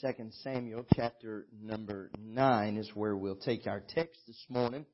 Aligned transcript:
Second 0.00 0.32
Samuel 0.44 0.86
chapter 0.94 1.46
number 1.60 2.12
9 2.22 2.76
is 2.76 2.88
where 2.94 3.16
we'll 3.16 3.34
take 3.34 3.66
our 3.66 3.80
text 3.80 4.20
this 4.28 4.46
morning. 4.48 4.86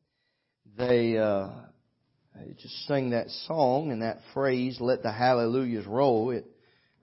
They, 0.79 1.19
uh, 1.19 1.51
just 2.57 2.87
sang 2.87 3.11
that 3.11 3.29
song 3.47 3.93
and 3.93 4.01
that 4.01 4.21
phrase, 4.33 4.79
let 4.81 5.03
the 5.03 5.13
hallelujahs 5.13 5.85
roll. 5.85 6.31
It 6.31 6.47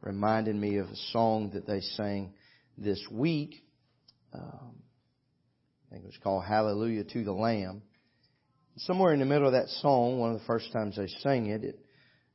reminded 0.02 0.56
me 0.56 0.78
of 0.78 0.88
a 0.88 0.96
song 1.12 1.52
that 1.54 1.68
they 1.68 1.82
sang 1.82 2.34
this 2.76 3.06
week. 3.12 3.64
Um, 4.34 4.78
I 5.88 5.94
think 5.94 6.06
it 6.06 6.08
was 6.08 6.20
called 6.24 6.44
Hallelujah 6.44 7.04
to 7.04 7.24
the 7.24 7.34
Lamb. 7.34 7.84
Somewhere 8.78 9.14
in 9.14 9.20
the 9.20 9.26
middle 9.26 9.46
of 9.46 9.54
that 9.54 9.68
song, 9.68 10.18
one 10.18 10.32
of 10.32 10.40
the 10.40 10.46
first 10.46 10.74
times 10.74 10.96
they 10.96 11.08
sang 11.20 11.46
it, 11.48 11.64
it 11.64 11.80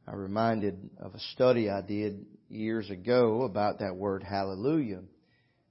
I 0.07 0.14
reminded 0.14 0.91
of 1.01 1.17
a 1.17 1.21
study 1.35 1.69
I 1.69 1.80
did 1.80 2.25
years 2.48 2.89
ago 2.89 3.43
about 3.43 3.80
that 3.80 3.96
word 3.96 4.23
hallelujah. 4.23 5.01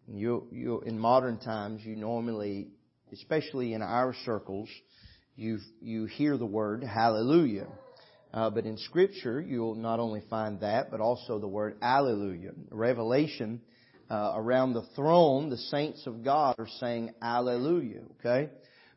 You, 0.08 0.48
you, 0.52 0.82
in 0.82 1.00
modern 1.00 1.40
times, 1.40 1.82
you 1.84 1.96
normally, 1.96 2.68
especially 3.12 3.74
in 3.74 3.82
our 3.82 4.14
circles, 4.26 4.70
you, 5.36 5.60
you 5.82 6.06
hear 6.06 6.38
the 6.38 6.46
word 6.46 6.84
hallelujah. 6.84 7.68
Uh, 8.34 8.50
but 8.50 8.66
in 8.66 8.78
scripture, 8.78 9.42
you'll 9.42 9.76
not 9.76 10.00
only 10.00 10.22
find 10.30 10.60
that, 10.60 10.92
but 10.92 11.00
also 11.00 11.40
the 11.40 11.48
word 11.48 11.78
alleluia. 11.82 12.52
Revelation, 12.70 13.62
uh, 14.10 14.34
around 14.36 14.74
the 14.74 14.86
throne, 14.96 15.50
the 15.50 15.58
saints 15.58 16.06
of 16.06 16.24
God 16.24 16.56
are 16.60 16.68
saying 16.80 17.12
alleluia, 17.22 18.02
okay? 18.20 18.50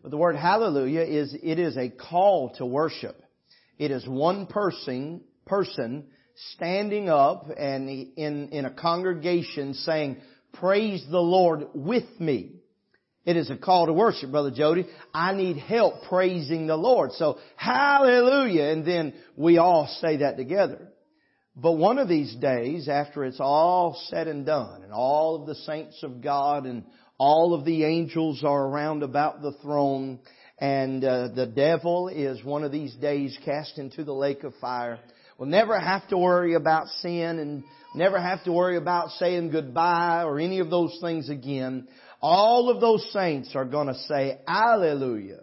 But 0.02 0.10
the 0.10 0.16
word 0.16 0.36
hallelujah 0.36 1.02
is, 1.02 1.34
it 1.42 1.58
is 1.58 1.76
a 1.76 1.88
call 1.88 2.54
to 2.56 2.66
worship. 2.66 3.22
It 3.78 3.90
is 3.90 4.06
one 4.06 4.46
person, 4.46 5.22
person 5.46 6.06
standing 6.54 7.08
up 7.08 7.46
and 7.56 7.88
in, 7.88 8.48
in 8.50 8.64
a 8.64 8.70
congregation 8.70 9.74
saying, 9.74 10.18
praise 10.54 11.04
the 11.10 11.20
Lord 11.20 11.68
with 11.74 12.20
me. 12.20 12.52
It 13.24 13.36
is 13.36 13.50
a 13.50 13.56
call 13.56 13.86
to 13.86 13.92
worship, 13.92 14.30
Brother 14.30 14.50
Jody. 14.50 14.86
I 15.12 15.34
need 15.34 15.58
help 15.58 16.04
praising 16.08 16.66
the 16.66 16.76
Lord. 16.76 17.12
So, 17.12 17.38
hallelujah. 17.56 18.72
And 18.72 18.86
then 18.86 19.12
we 19.36 19.58
all 19.58 19.86
say 20.00 20.18
that 20.18 20.38
together. 20.38 20.88
But 21.54 21.72
one 21.72 21.98
of 21.98 22.08
these 22.08 22.34
days, 22.36 22.88
after 22.88 23.24
it's 23.24 23.40
all 23.40 24.00
said 24.08 24.28
and 24.28 24.46
done, 24.46 24.82
and 24.82 24.92
all 24.92 25.40
of 25.40 25.46
the 25.46 25.56
saints 25.56 26.02
of 26.02 26.22
God 26.22 26.64
and 26.64 26.84
all 27.18 27.52
of 27.52 27.64
the 27.64 27.84
angels 27.84 28.44
are 28.44 28.66
around 28.66 29.02
about 29.02 29.42
the 29.42 29.52
throne, 29.60 30.20
and 30.58 31.04
uh, 31.04 31.28
the 31.34 31.46
devil 31.46 32.08
is 32.08 32.42
one 32.44 32.64
of 32.64 32.72
these 32.72 32.94
days 32.94 33.36
cast 33.44 33.76
into 33.76 34.04
the 34.04 34.14
lake 34.14 34.44
of 34.44 34.54
fire, 34.60 35.00
we'll 35.38 35.48
never 35.48 35.78
have 35.78 36.06
to 36.08 36.18
worry 36.18 36.54
about 36.54 36.88
sin 37.00 37.38
and 37.38 37.64
never 37.94 38.20
have 38.20 38.44
to 38.44 38.52
worry 38.52 38.76
about 38.76 39.10
saying 39.12 39.50
goodbye 39.50 40.24
or 40.24 40.38
any 40.38 40.58
of 40.58 40.68
those 40.68 40.98
things 41.00 41.30
again. 41.30 41.88
All 42.20 42.68
of 42.68 42.80
those 42.80 43.10
saints 43.12 43.52
are 43.54 43.64
going 43.64 43.86
to 43.86 43.94
say 43.94 44.38
Hallelujah. 44.46 45.40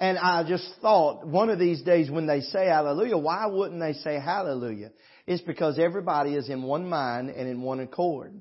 And 0.00 0.16
I 0.16 0.44
just 0.48 0.68
thought 0.80 1.26
one 1.26 1.50
of 1.50 1.58
these 1.58 1.82
days 1.82 2.10
when 2.10 2.26
they 2.26 2.40
say 2.40 2.66
hallelujah, 2.66 3.18
why 3.18 3.46
wouldn't 3.46 3.80
they 3.80 3.94
say 3.94 4.20
Hallelujah? 4.20 4.90
It's 5.26 5.42
because 5.42 5.78
everybody 5.78 6.34
is 6.34 6.48
in 6.48 6.62
one 6.62 6.88
mind 6.88 7.30
and 7.30 7.48
in 7.48 7.60
one 7.62 7.80
accord. 7.80 8.32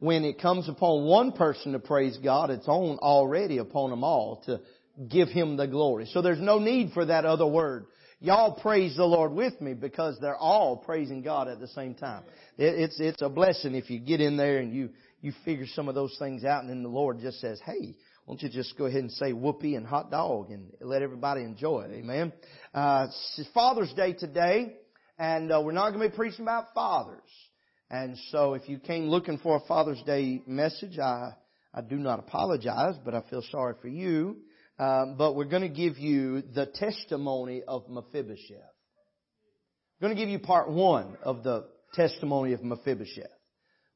When 0.00 0.24
it 0.24 0.40
comes 0.40 0.68
upon 0.68 1.06
one 1.06 1.32
person 1.32 1.72
to 1.72 1.78
praise 1.78 2.18
God, 2.22 2.50
it's 2.50 2.68
on 2.68 2.98
already 2.98 3.58
upon 3.58 3.90
them 3.90 4.04
all 4.04 4.42
to 4.46 4.60
give 5.08 5.28
Him 5.28 5.56
the 5.56 5.66
glory. 5.66 6.06
So 6.12 6.22
there's 6.22 6.40
no 6.40 6.58
need 6.58 6.92
for 6.92 7.06
that 7.06 7.24
other 7.24 7.46
word. 7.46 7.86
Y'all 8.20 8.60
praise 8.60 8.96
the 8.96 9.04
Lord 9.04 9.32
with 9.32 9.60
me 9.60 9.74
because 9.74 10.18
they're 10.20 10.36
all 10.36 10.76
praising 10.76 11.22
God 11.22 11.46
at 11.46 11.60
the 11.60 11.68
same 11.68 11.94
time. 11.94 12.24
It's, 12.56 12.98
it's 12.98 13.22
a 13.22 13.28
blessing 13.28 13.76
if 13.76 13.88
you 13.90 14.00
get 14.00 14.20
in 14.20 14.36
there 14.36 14.58
and 14.58 14.72
you, 14.72 14.90
you 15.20 15.32
figure 15.44 15.66
some 15.72 15.88
of 15.88 15.94
those 15.94 16.16
things 16.18 16.44
out 16.44 16.62
and 16.62 16.70
then 16.70 16.82
the 16.82 16.88
Lord 16.88 17.20
just 17.20 17.40
says, 17.40 17.60
hey, 17.64 17.94
won't 18.26 18.42
you 18.42 18.48
just 18.48 18.76
go 18.76 18.86
ahead 18.86 19.02
and 19.02 19.12
say 19.12 19.32
whoopee 19.32 19.76
and 19.76 19.86
hot 19.86 20.10
dog 20.10 20.50
and 20.50 20.72
let 20.80 21.00
everybody 21.02 21.42
enjoy 21.42 21.82
it. 21.82 21.92
Amen. 21.92 22.32
Uh, 22.74 23.06
it's 23.36 23.48
Father's 23.54 23.92
Day 23.92 24.14
today 24.14 24.74
and 25.16 25.52
uh, 25.52 25.62
we're 25.64 25.70
not 25.70 25.90
going 25.90 26.02
to 26.02 26.08
be 26.10 26.16
preaching 26.16 26.44
about 26.44 26.74
fathers. 26.74 27.22
And 27.88 28.18
so 28.32 28.54
if 28.54 28.68
you 28.68 28.80
came 28.80 29.04
looking 29.04 29.38
for 29.38 29.56
a 29.56 29.60
Father's 29.68 30.02
Day 30.02 30.42
message, 30.44 30.98
I, 30.98 31.34
I 31.72 31.82
do 31.82 31.96
not 31.96 32.18
apologize, 32.18 32.96
but 33.04 33.14
I 33.14 33.22
feel 33.30 33.42
sorry 33.52 33.74
for 33.80 33.88
you. 33.88 34.38
Um, 34.78 35.16
but 35.18 35.34
we're 35.34 35.44
going 35.44 35.62
to 35.62 35.68
give 35.68 35.98
you 35.98 36.42
the 36.42 36.66
testimony 36.66 37.62
of 37.66 37.88
Mephibosheth. 37.88 38.56
I'm 38.56 40.00
going 40.00 40.14
to 40.14 40.20
give 40.20 40.28
you 40.28 40.38
part 40.38 40.70
one 40.70 41.16
of 41.22 41.42
the 41.42 41.66
testimony 41.94 42.52
of 42.52 42.62
Mephibosheth. 42.62 43.26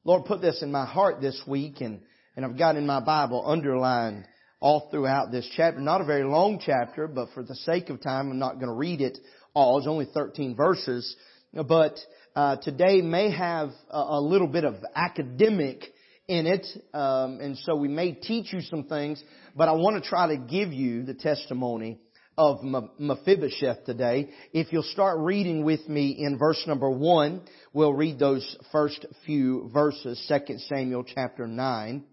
Lord 0.03 0.25
put 0.25 0.41
this 0.41 0.61
in 0.61 0.71
my 0.71 0.85
heart 0.85 1.21
this 1.21 1.41
week 1.47 1.79
and, 1.79 2.01
and 2.35 2.45
I've 2.45 2.57
got 2.57 2.75
in 2.75 2.85
my 2.85 2.99
Bible 2.99 3.43
underlined 3.45 4.25
all 4.59 4.89
throughout 4.91 5.31
this 5.31 5.49
chapter. 5.55 5.79
Not 5.79 6.01
a 6.01 6.05
very 6.05 6.25
long 6.25 6.59
chapter, 6.63 7.07
but 7.07 7.29
for 7.33 7.43
the 7.43 7.55
sake 7.55 7.89
of 7.89 8.01
time, 8.01 8.31
I'm 8.31 8.39
not 8.39 8.55
going 8.55 8.67
to 8.67 8.73
read 8.73 8.99
it 8.99 9.17
all. 9.53 9.77
It's 9.77 9.87
only 9.87 10.07
13 10.13 10.55
verses. 10.55 11.15
But 11.53 11.97
uh, 12.35 12.57
today 12.57 13.01
may 13.01 13.31
have 13.31 13.69
a, 13.89 13.97
a, 13.97 14.21
little 14.21 14.47
bit 14.47 14.65
of 14.65 14.75
academic 14.95 15.83
in 16.27 16.47
it, 16.47 16.65
um, 16.93 17.39
and 17.41 17.57
so 17.59 17.75
we 17.75 17.87
may 17.87 18.13
teach 18.13 18.53
you 18.53 18.61
some 18.61 18.85
things. 18.85 19.21
But 19.55 19.67
I 19.67 19.73
want 19.73 20.01
to 20.01 20.09
try 20.09 20.27
to 20.27 20.37
give 20.37 20.71
you 20.71 21.03
the 21.03 21.13
testimony 21.13 21.99
of 22.37 22.63
Mephibosheth 22.97 23.85
today. 23.85 24.29
If 24.53 24.71
you'll 24.71 24.83
start 24.83 25.19
reading 25.19 25.63
with 25.63 25.87
me 25.87 26.15
in 26.17 26.37
verse 26.37 26.63
number 26.65 26.89
one, 26.89 27.41
we'll 27.73 27.93
read 27.93 28.19
those 28.19 28.57
first 28.71 29.05
few 29.25 29.69
verses, 29.73 30.23
2 30.27 30.57
Samuel 30.69 31.03
chapter 31.03 31.47
9. 31.47 32.03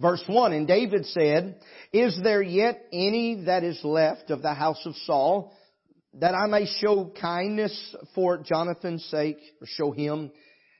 Verse 0.00 0.22
1, 0.28 0.52
And 0.52 0.68
David 0.68 1.06
said, 1.06 1.60
Is 1.92 2.18
there 2.22 2.42
yet 2.42 2.86
any 2.92 3.44
that 3.46 3.64
is 3.64 3.80
left 3.82 4.30
of 4.30 4.42
the 4.42 4.54
house 4.54 4.80
of 4.86 4.94
Saul, 5.04 5.52
that 6.14 6.34
I 6.34 6.46
may 6.46 6.66
show 6.66 7.12
kindness 7.20 7.96
for 8.14 8.38
Jonathan's 8.38 9.04
sake, 9.06 9.38
or 9.60 9.66
show 9.66 9.90
him? 9.90 10.30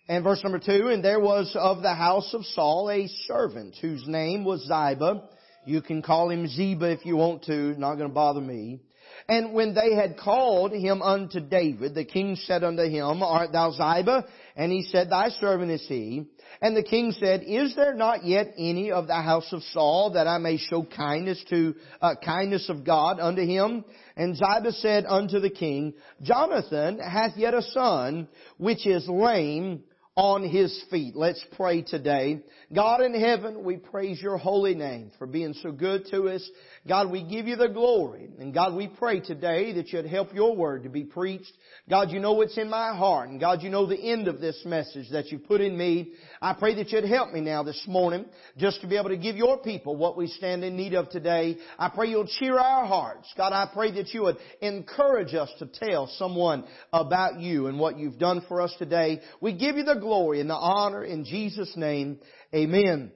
And 0.09 0.25
verse 0.25 0.43
number 0.43 0.59
2, 0.59 0.89
And 0.89 1.05
there 1.05 1.21
was 1.21 1.55
of 1.55 1.83
the 1.83 1.95
house 1.95 2.33
of 2.33 2.47
Saul 2.47 2.91
a 2.91 3.07
servant, 3.27 3.77
whose 3.81 4.07
name 4.07 4.43
was 4.43 4.63
Ziba, 4.63 5.29
you 5.67 5.83
can 5.83 6.01
call 6.01 6.31
him 6.31 6.49
Ziba 6.49 6.91
if 6.93 7.05
you 7.05 7.17
want 7.17 7.45
to, 7.45 7.79
not 7.79 7.97
going 7.97 8.09
to 8.09 8.15
bother 8.15 8.41
me. 8.41 8.81
And 9.29 9.53
when 9.53 9.75
they 9.75 9.95
had 9.95 10.17
called 10.17 10.73
him 10.73 11.03
unto 11.03 11.41
David, 11.41 11.95
the 11.95 12.07
king 12.07 12.37
said 12.37 12.65
unto 12.65 12.85
him, 12.85 13.23
Art 13.23 13.53
thou 13.53 13.71
Ziba? 13.73 14.25
And 14.57 14.73
he 14.73 14.83
said, 14.83 15.11
Thy 15.11 15.29
servant 15.29 15.71
is 15.71 15.85
he. 15.87 16.25
And 16.63 16.75
the 16.75 16.83
king 16.83 17.13
said, 17.13 17.43
Is 17.47 17.77
there 17.77 17.95
not 17.95 18.25
yet 18.25 18.55
any 18.57 18.91
of 18.91 19.07
the 19.07 19.21
house 19.21 19.53
of 19.53 19.63
Saul 19.75 20.13
that 20.15 20.27
I 20.27 20.39
may 20.39 20.57
show 20.57 20.85
kindness 20.85 21.45
to, 21.51 21.75
uh, 22.01 22.15
kindness 22.25 22.71
of 22.71 22.85
God 22.85 23.21
unto 23.21 23.45
him? 23.45 23.85
And 24.17 24.37
Ziba 24.37 24.73
said 24.73 25.05
unto 25.07 25.39
the 25.41 25.51
king, 25.51 25.93
Jonathan 26.23 26.99
hath 26.99 27.37
yet 27.37 27.53
a 27.53 27.63
son, 27.63 28.29
which 28.57 28.87
is 28.87 29.07
lame 29.07 29.85
on 30.19 30.43
his 30.43 30.85
feet. 30.91 31.15
Let's 31.15 31.43
pray 31.53 31.83
today. 31.83 32.41
God 32.75 33.03
in 33.03 33.15
heaven, 33.15 33.63
we 33.63 33.77
praise 33.77 34.21
your 34.21 34.37
holy 34.37 34.75
name 34.75 35.13
for 35.17 35.29
being 35.29 35.55
so 35.55 35.71
good 35.71 36.07
to 36.11 36.29
us. 36.29 36.51
God, 36.89 37.11
we 37.11 37.23
give 37.23 37.47
you 37.47 37.57
the 37.57 37.69
glory. 37.69 38.29
And 38.39 38.55
God, 38.55 38.75
we 38.75 38.87
pray 38.87 39.21
today 39.21 39.73
that 39.75 39.93
you'd 39.93 40.07
help 40.07 40.33
your 40.33 40.57
word 40.57 40.85
to 40.85 40.89
be 40.89 41.05
preached. 41.05 41.53
God, 41.89 42.11
you 42.11 42.19
know 42.19 42.33
what's 42.33 42.57
in 42.57 42.71
my 42.71 42.97
heart. 42.97 43.29
And 43.29 43.39
God, 43.39 43.63
you 43.63 43.69
know 43.69 43.87
the 43.87 44.11
end 44.11 44.29
of 44.29 44.41
this 44.41 44.63
message 44.65 45.11
that 45.11 45.31
you 45.31 45.39
put 45.39 45.61
in 45.61 45.77
me. 45.77 46.13
I 46.41 46.55
pray 46.55 46.75
that 46.77 46.91
you'd 46.91 47.05
help 47.05 47.33
me 47.33 47.41
now 47.41 47.63
this 47.63 47.85
morning 47.87 48.27
just 48.57 48.81
to 48.81 48.87
be 48.87 48.97
able 48.97 49.11
to 49.11 49.17
give 49.17 49.37
your 49.37 49.59
people 49.59 49.97
what 49.97 50.17
we 50.17 50.29
stand 50.29 50.65
in 50.65 50.77
need 50.77 50.95
of 50.95 51.11
today. 51.11 51.59
I 51.79 51.91
pray 51.91 52.09
you'll 52.09 52.27
cheer 52.27 52.59
our 52.59 52.87
hearts. 52.87 53.33
God, 53.37 53.53
I 53.53 53.69
pray 53.73 53.93
that 53.93 54.15
you 54.15 54.23
would 54.23 54.39
encourage 54.61 55.35
us 55.35 55.51
to 55.59 55.67
tell 55.67 56.07
someone 56.17 56.65
about 56.93 57.41
you 57.41 57.67
and 57.67 57.79
what 57.79 57.99
you've 57.99 58.19
done 58.19 58.43
for 58.49 58.63
us 58.63 58.75
today. 58.79 59.21
We 59.41 59.53
give 59.53 59.77
you 59.77 59.85
the 59.85 59.99
glory 60.01 60.41
and 60.41 60.49
the 60.49 60.55
honor 60.55 61.05
in 61.05 61.25
Jesus' 61.25 61.73
name. 61.77 62.21
Amen. 62.55 63.13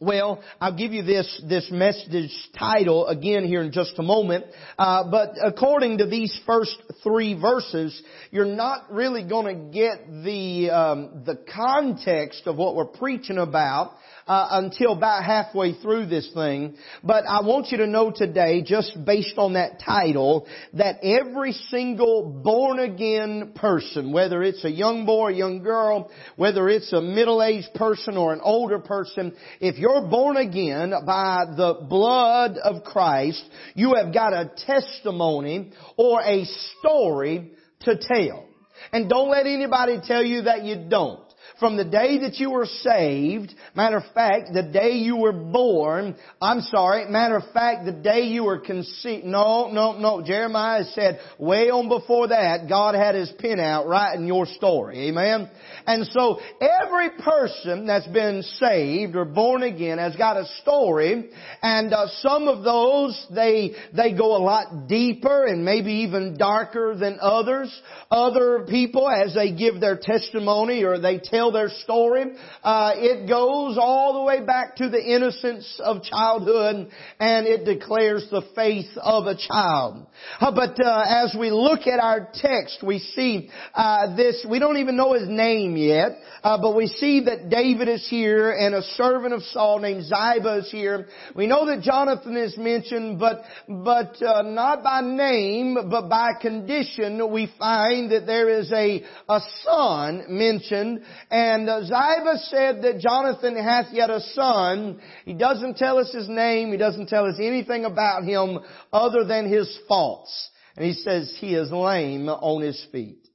Well, 0.00 0.44
I'll 0.60 0.76
give 0.76 0.92
you 0.92 1.02
this 1.02 1.42
this 1.48 1.68
message 1.72 2.30
title 2.56 3.08
again 3.08 3.44
here 3.44 3.62
in 3.62 3.72
just 3.72 3.98
a 3.98 4.02
moment. 4.04 4.44
Uh, 4.78 5.10
but 5.10 5.30
according 5.44 5.98
to 5.98 6.06
these 6.06 6.38
first 6.46 6.76
three 7.02 7.34
verses, 7.34 8.00
you're 8.30 8.44
not 8.44 8.92
really 8.92 9.24
going 9.24 9.46
to 9.56 9.76
get 9.76 10.06
the 10.22 10.70
um, 10.70 11.24
the 11.26 11.40
context 11.52 12.42
of 12.46 12.54
what 12.54 12.76
we're 12.76 12.84
preaching 12.84 13.38
about 13.38 13.94
uh, 14.28 14.48
until 14.52 14.92
about 14.92 15.24
halfway 15.24 15.72
through 15.72 16.06
this 16.06 16.30
thing. 16.32 16.76
But 17.02 17.24
I 17.26 17.40
want 17.40 17.68
you 17.72 17.78
to 17.78 17.86
know 17.86 18.12
today, 18.14 18.62
just 18.62 18.96
based 19.04 19.38
on 19.38 19.54
that 19.54 19.80
title, 19.84 20.46
that 20.74 20.98
every 21.02 21.52
single 21.70 22.40
born 22.44 22.78
again 22.78 23.52
person, 23.56 24.12
whether 24.12 24.42
it's 24.42 24.64
a 24.64 24.70
young 24.70 25.06
boy, 25.06 25.30
a 25.30 25.34
young 25.34 25.62
girl, 25.62 26.10
whether 26.36 26.68
it's 26.68 26.92
a 26.92 27.00
middle-aged 27.00 27.74
person 27.74 28.16
or 28.16 28.32
an 28.34 28.40
older 28.42 28.78
person, 28.78 29.34
if 29.60 29.78
you're 29.78 29.87
born 30.08 30.36
again 30.36 30.92
by 31.06 31.44
the 31.56 31.86
blood 31.88 32.56
of 32.56 32.84
Christ, 32.84 33.44
you 33.74 33.94
have 33.94 34.12
got 34.12 34.32
a 34.32 34.50
testimony 34.66 35.72
or 35.96 36.20
a 36.20 36.44
story 36.78 37.52
to 37.80 37.96
tell. 37.96 38.46
And 38.92 39.08
don't 39.08 39.30
let 39.30 39.46
anybody 39.46 39.98
tell 40.06 40.22
you 40.22 40.42
that 40.42 40.64
you 40.64 40.86
don't. 40.88 41.27
From 41.58 41.76
the 41.76 41.84
day 41.84 42.18
that 42.20 42.36
you 42.36 42.50
were 42.50 42.66
saved, 42.66 43.52
matter 43.74 43.96
of 43.96 44.04
fact, 44.14 44.50
the 44.52 44.62
day 44.62 44.92
you 44.92 45.16
were 45.16 45.32
born, 45.32 46.14
I'm 46.40 46.60
sorry, 46.60 47.10
matter 47.10 47.36
of 47.36 47.52
fact, 47.52 47.84
the 47.84 47.92
day 47.92 48.22
you 48.22 48.44
were 48.44 48.58
conceived, 48.58 49.24
no, 49.24 49.70
no, 49.70 49.98
no, 49.98 50.22
Jeremiah 50.24 50.84
said 50.94 51.18
way 51.38 51.70
on 51.70 51.88
before 51.88 52.28
that, 52.28 52.68
God 52.68 52.94
had 52.94 53.14
His 53.14 53.32
pen 53.38 53.58
out 53.58 53.88
writing 53.88 54.26
your 54.26 54.46
story, 54.46 55.08
amen? 55.08 55.50
And 55.86 56.06
so 56.12 56.38
every 56.60 57.10
person 57.18 57.86
that's 57.86 58.06
been 58.08 58.42
saved 58.60 59.16
or 59.16 59.24
born 59.24 59.62
again 59.62 59.98
has 59.98 60.14
got 60.14 60.36
a 60.36 60.46
story, 60.62 61.30
and 61.62 61.92
uh, 61.92 62.06
some 62.20 62.46
of 62.46 62.62
those, 62.62 63.26
they, 63.34 63.72
they 63.94 64.12
go 64.12 64.36
a 64.36 64.42
lot 64.42 64.86
deeper 64.86 65.46
and 65.46 65.64
maybe 65.64 65.92
even 66.04 66.36
darker 66.38 66.94
than 66.94 67.18
others. 67.20 67.68
Other 68.10 68.64
people, 68.68 69.08
as 69.08 69.34
they 69.34 69.52
give 69.52 69.80
their 69.80 69.98
testimony 70.00 70.84
or 70.84 71.00
they 71.00 71.18
tell 71.18 71.47
their 71.52 71.68
story, 71.68 72.24
uh, 72.62 72.92
it 72.96 73.28
goes 73.28 73.78
all 73.80 74.14
the 74.14 74.22
way 74.22 74.44
back 74.44 74.76
to 74.76 74.88
the 74.88 75.02
innocence 75.02 75.80
of 75.82 76.02
childhood 76.02 76.90
and 77.18 77.46
it 77.46 77.64
declares 77.64 78.26
the 78.30 78.42
faith 78.54 78.90
of 78.96 79.26
a 79.26 79.36
child. 79.36 80.06
Uh, 80.40 80.50
but 80.52 80.78
uh, 80.84 81.04
as 81.06 81.34
we 81.38 81.50
look 81.50 81.86
at 81.86 82.00
our 82.00 82.28
text, 82.34 82.82
we 82.82 82.98
see 82.98 83.50
uh, 83.74 84.16
this. 84.16 84.44
We 84.48 84.58
don't 84.58 84.78
even 84.78 84.96
know 84.96 85.14
his 85.14 85.28
name 85.28 85.76
yet, 85.76 86.12
uh, 86.42 86.60
but 86.60 86.76
we 86.76 86.86
see 86.86 87.24
that 87.24 87.48
David 87.50 87.88
is 87.88 88.06
here 88.08 88.50
and 88.50 88.74
a 88.74 88.82
servant 88.82 89.34
of 89.34 89.42
Saul 89.42 89.78
named 89.80 90.04
Ziba 90.04 90.58
is 90.58 90.70
here. 90.70 91.06
We 91.34 91.46
know 91.46 91.66
that 91.66 91.82
Jonathan 91.82 92.36
is 92.36 92.56
mentioned, 92.56 93.18
but 93.18 93.42
but 93.68 94.20
uh, 94.22 94.42
not 94.42 94.82
by 94.82 95.00
name, 95.00 95.76
but 95.90 96.08
by 96.08 96.30
condition. 96.40 97.30
We 97.30 97.52
find 97.58 98.10
that 98.12 98.26
there 98.26 98.48
is 98.48 98.72
a 98.72 99.04
a 99.28 99.40
son 99.64 100.24
mentioned, 100.28 101.02
and 101.38 101.68
uh, 101.68 101.82
Ziba 101.84 102.36
said 102.46 102.82
that 102.82 102.98
Jonathan 102.98 103.54
hath 103.54 103.92
yet 103.92 104.10
a 104.10 104.20
son. 104.20 105.00
He 105.24 105.34
doesn't 105.34 105.76
tell 105.76 105.98
us 105.98 106.12
his 106.12 106.28
name. 106.28 106.72
He 106.72 106.76
doesn't 106.76 107.08
tell 107.08 107.26
us 107.26 107.36
anything 107.38 107.84
about 107.84 108.24
him 108.24 108.58
other 108.92 109.22
than 109.22 109.48
his 109.48 109.78
faults. 109.86 110.50
And 110.76 110.84
he 110.84 110.94
says 110.94 111.32
he 111.38 111.54
is 111.54 111.70
lame 111.70 112.28
on 112.28 112.62
his 112.62 112.84
feet. 112.90 113.27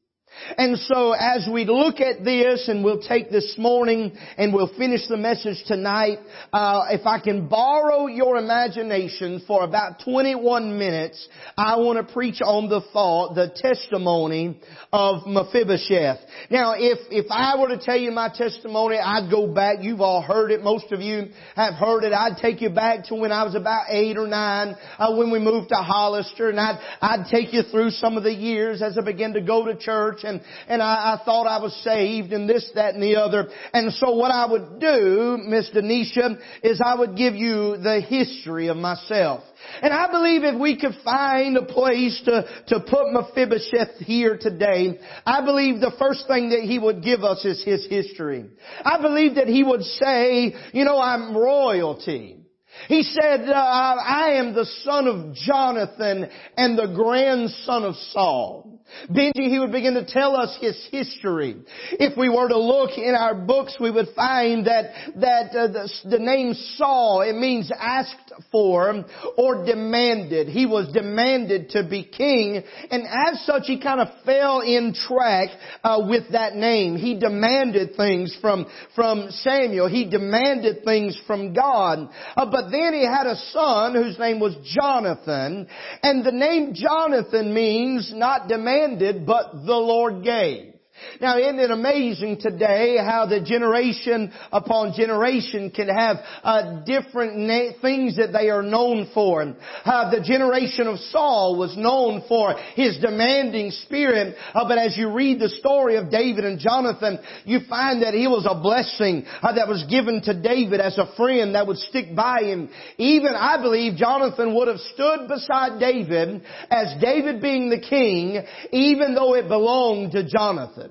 And 0.58 0.78
so 0.78 1.14
as 1.14 1.48
we 1.52 1.66
look 1.66 2.00
at 2.00 2.24
this 2.24 2.68
and 2.68 2.84
we'll 2.84 3.02
take 3.02 3.30
this 3.30 3.56
morning 3.58 4.16
and 4.38 4.54
we'll 4.54 4.74
finish 4.78 5.08
the 5.08 5.18
message 5.18 5.64
tonight, 5.66 6.20
uh, 6.52 6.86
if 6.90 7.06
I 7.06 7.20
can 7.20 7.48
borrow 7.48 8.08
your 8.08 8.38
imagination 8.38 9.44
for 9.48 9.64
about 9.64 10.02
21 10.04 10.78
minutes, 10.78 11.28
I 11.58 11.78
want 11.78 12.06
to 12.06 12.14
preach 12.14 12.42
on 12.42 12.70
the 12.70 12.82
thought, 12.92 13.36
the 13.36 13.52
testimony 13.56 14.60
of 14.92 15.26
Mephibosheth. 15.26 16.20
Now 16.50 16.74
if, 16.78 17.00
if 17.10 17.28
I 17.30 17.60
were 17.60 17.70
to 17.70 17.78
tell 17.78 17.98
you 17.98 18.12
my 18.12 18.30
testimony, 18.34 18.98
I'd 18.98 19.30
go 19.32 19.48
back, 19.48 19.78
you've 19.82 20.02
all 20.02 20.22
heard 20.22 20.52
it, 20.52 20.62
most 20.62 20.92
of 20.92 21.00
you 21.00 21.30
have 21.56 21.76
heard 21.76 22.04
it, 22.04 22.14
I'd 22.14 22.38
take 22.42 22.62
you 22.62 22.70
back 22.70 23.06
to 23.06 23.16
when 23.16 23.32
I 23.32 23.44
was 23.44 23.56
about 23.56 23.86
eight 23.90 24.18
or 24.18 24.28
nine, 24.28 24.76
uh, 24.98 25.16
when 25.16 25.32
we 25.32 25.40
moved 25.40 25.70
to 25.70 25.76
Hollister 25.76 26.50
and 26.50 26.60
I'd, 26.60 26.80
I'd 27.02 27.26
take 27.32 27.54
you 27.54 27.64
through 27.64 27.92
some 27.92 28.18
of 28.18 28.24
the 28.24 28.34
years 28.34 28.82
as 28.82 28.98
I 28.98 29.02
began 29.02 29.34
to 29.34 29.42
go 29.42 29.66
to 29.66 29.76
church 29.76 30.23
and, 30.24 30.42
and 30.68 30.82
I, 30.82 31.20
I 31.20 31.26
thought 31.26 31.46
I 31.46 31.62
was 31.62 31.74
saved 31.84 32.34
and 32.34 32.50
this, 32.50 32.70
that, 32.76 32.94
and 32.94 33.04
the 33.04 33.18
other. 33.18 33.50
And 33.74 33.92
so 33.94 34.14
what 34.16 34.32
I 34.32 34.46
would 34.50 34.80
do, 34.80 35.38
Miss 35.46 35.70
Denisha, 35.70 36.40
is 36.64 36.82
I 36.84 36.96
would 36.96 37.16
give 37.16 37.36
you 37.36 37.78
the 37.78 38.02
history 38.02 38.68
of 38.68 38.78
myself. 38.78 39.44
And 39.82 39.94
I 39.94 40.12
believe 40.12 40.44
if 40.44 40.60
we 40.60 40.80
could 40.80 40.96
find 41.04 41.58
a 41.58 41.66
place 41.66 42.22
to, 42.26 42.46
to 42.68 42.80
put 42.82 43.12
Mephibosheth 43.12 44.00
here 44.00 44.38
today, 44.40 45.00
I 45.26 45.44
believe 45.44 45.80
the 45.80 45.96
first 45.98 46.28
thing 46.28 46.50
that 46.50 46.62
he 46.62 46.80
would 46.80 47.04
give 47.04 47.24
us 47.24 47.46
is 47.46 47.64
his 47.64 47.86
history. 47.88 48.46
I 48.84 49.02
believe 49.02 49.36
that 49.36 49.48
he 49.48 49.64
would 49.64 49.84
say, 49.84 50.54
you 50.74 50.84
know, 50.84 51.00
I'm 51.00 51.36
royalty. 51.36 52.40
He 52.88 53.04
said, 53.04 53.48
uh, 53.48 53.54
I 53.54 54.34
am 54.40 54.54
the 54.54 54.66
son 54.84 55.08
of 55.08 55.36
Jonathan 55.36 56.30
and 56.58 56.78
the 56.78 56.94
grandson 56.94 57.84
of 57.84 57.96
Saul. 58.12 58.73
Benji, 59.10 59.50
he 59.50 59.60
would 59.60 59.72
begin 59.72 59.96
to 59.96 60.06
tell 60.06 60.36
us 60.36 60.58
his 60.62 60.78
history. 60.92 61.56
If 61.92 62.18
we 62.18 62.30
were 62.30 62.48
to 62.48 62.58
look 62.58 62.98
in 62.98 63.16
our 63.16 63.36
books, 63.36 63.78
we 63.80 63.92
would 63.92 64.10
find 64.16 64.68
that, 64.68 64.92
that 65.18 65.56
uh, 65.56 65.68
the, 65.68 65.90
the 66.06 66.20
name 66.20 66.54
Saul, 66.54 67.22
it 67.22 67.36
means 67.36 67.72
asked 67.78 68.23
for 68.52 69.04
or 69.38 69.66
demanded. 69.66 70.48
He 70.48 70.66
was 70.66 70.92
demanded 70.94 71.70
to 71.72 71.84
be 71.84 72.04
king, 72.04 72.64
and 72.92 73.04
as 73.04 73.46
such, 73.46 73.64
he 73.66 73.80
kind 73.80 74.00
of 74.00 74.08
fell 74.26 74.62
in 74.62 74.94
track 74.94 75.50
uh, 75.84 76.06
with 76.08 76.32
that 76.32 76.56
name. 76.56 76.96
He 76.96 77.20
demanded 77.20 77.96
things 77.96 78.38
from, 78.42 78.66
from 78.96 79.28
Samuel. 79.30 79.88
He 79.88 80.10
demanded 80.10 80.84
things 80.84 81.20
from 81.26 81.54
God. 81.54 82.10
Uh, 82.36 82.46
but 82.50 82.70
then 82.72 82.94
he 82.94 83.06
had 83.06 83.28
a 83.28 83.38
son 83.52 83.94
whose 83.96 84.18
name 84.20 84.40
was 84.40 84.56
Jonathan, 84.64 85.68
and 86.02 86.26
the 86.26 86.32
name 86.32 86.74
Jonathan 86.74 87.54
means 87.54 88.12
not 88.14 88.48
demanded, 88.48 89.26
but 89.26 89.52
the 89.54 89.76
Lord 89.76 90.24
gave. 90.24 90.73
Now 91.20 91.38
isn't 91.38 91.60
it 91.60 91.72
amazing 91.72 92.40
today 92.40 92.98
how 92.98 93.26
the 93.26 93.42
generation 93.42 94.32
upon 94.52 94.94
generation 94.96 95.72
can 95.72 95.88
have 95.88 96.18
uh, 96.44 96.82
different 96.86 97.38
na- 97.38 97.72
things 97.82 98.18
that 98.18 98.32
they 98.32 98.50
are 98.50 98.62
known 98.62 99.10
for. 99.14 99.42
Uh, 99.44 100.12
the 100.12 100.22
generation 100.24 100.88
of 100.88 101.00
Saul 101.00 101.58
was 101.58 101.76
known 101.78 102.24
for 102.28 102.56
his 102.76 102.98
demanding 103.00 103.72
spirit, 103.72 104.36
uh, 104.54 104.68
but 104.68 104.78
as 104.78 104.98
you 104.98 105.12
read 105.12 105.40
the 105.40 105.50
story 105.50 105.98
of 105.98 106.12
David 106.12 106.46
and 106.46 106.60
Jonathan, 106.60 107.20
you 107.46 107.60
find 107.70 108.02
that 108.04 108.14
he 108.14 108.28
was 108.28 108.46
a 108.50 108.60
blessing 108.60 109.26
uh, 109.42 109.54
that 109.54 109.68
was 109.68 109.84
given 109.90 110.22
to 110.24 110.40
David 110.40 110.80
as 110.80 110.98
a 110.98 111.16
friend 111.16 111.56
that 111.56 111.68
would 111.68 111.78
stick 111.78 112.16
by 112.16 112.44
him. 112.44 112.70
Even 112.98 113.34
I 113.34 113.62
believe 113.62 113.98
Jonathan 113.98 114.56
would 114.56 114.68
have 114.68 114.80
stood 114.94 115.28
beside 115.28 115.80
David 115.80 116.44
as 116.70 117.02
David 117.02 117.42
being 117.42 117.70
the 117.70 117.80
king, 117.82 118.44
even 118.72 119.16
though 119.16 119.36
it 119.36 119.48
belonged 119.48 120.12
to 120.14 120.28
Jonathan. 120.28 120.83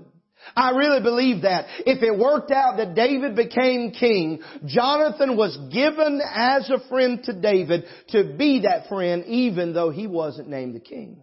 I 0.57 0.71
really 0.71 1.01
believe 1.01 1.43
that. 1.43 1.67
If 1.87 2.03
it 2.03 2.17
worked 2.19 2.51
out 2.51 2.77
that 2.77 2.95
David 2.95 3.37
became 3.37 3.93
king, 3.93 4.43
Jonathan 4.67 5.37
was 5.37 5.57
given 5.73 6.21
as 6.35 6.71
a 6.71 6.87
friend 6.89 7.23
to 7.25 7.33
David 7.33 7.85
to 8.09 8.35
be 8.37 8.61
that 8.61 8.89
friend 8.89 9.25
even 9.27 9.73
though 9.73 9.91
he 9.91 10.07
wasn't 10.07 10.49
named 10.49 10.75
the 10.75 10.81
king. 10.81 11.23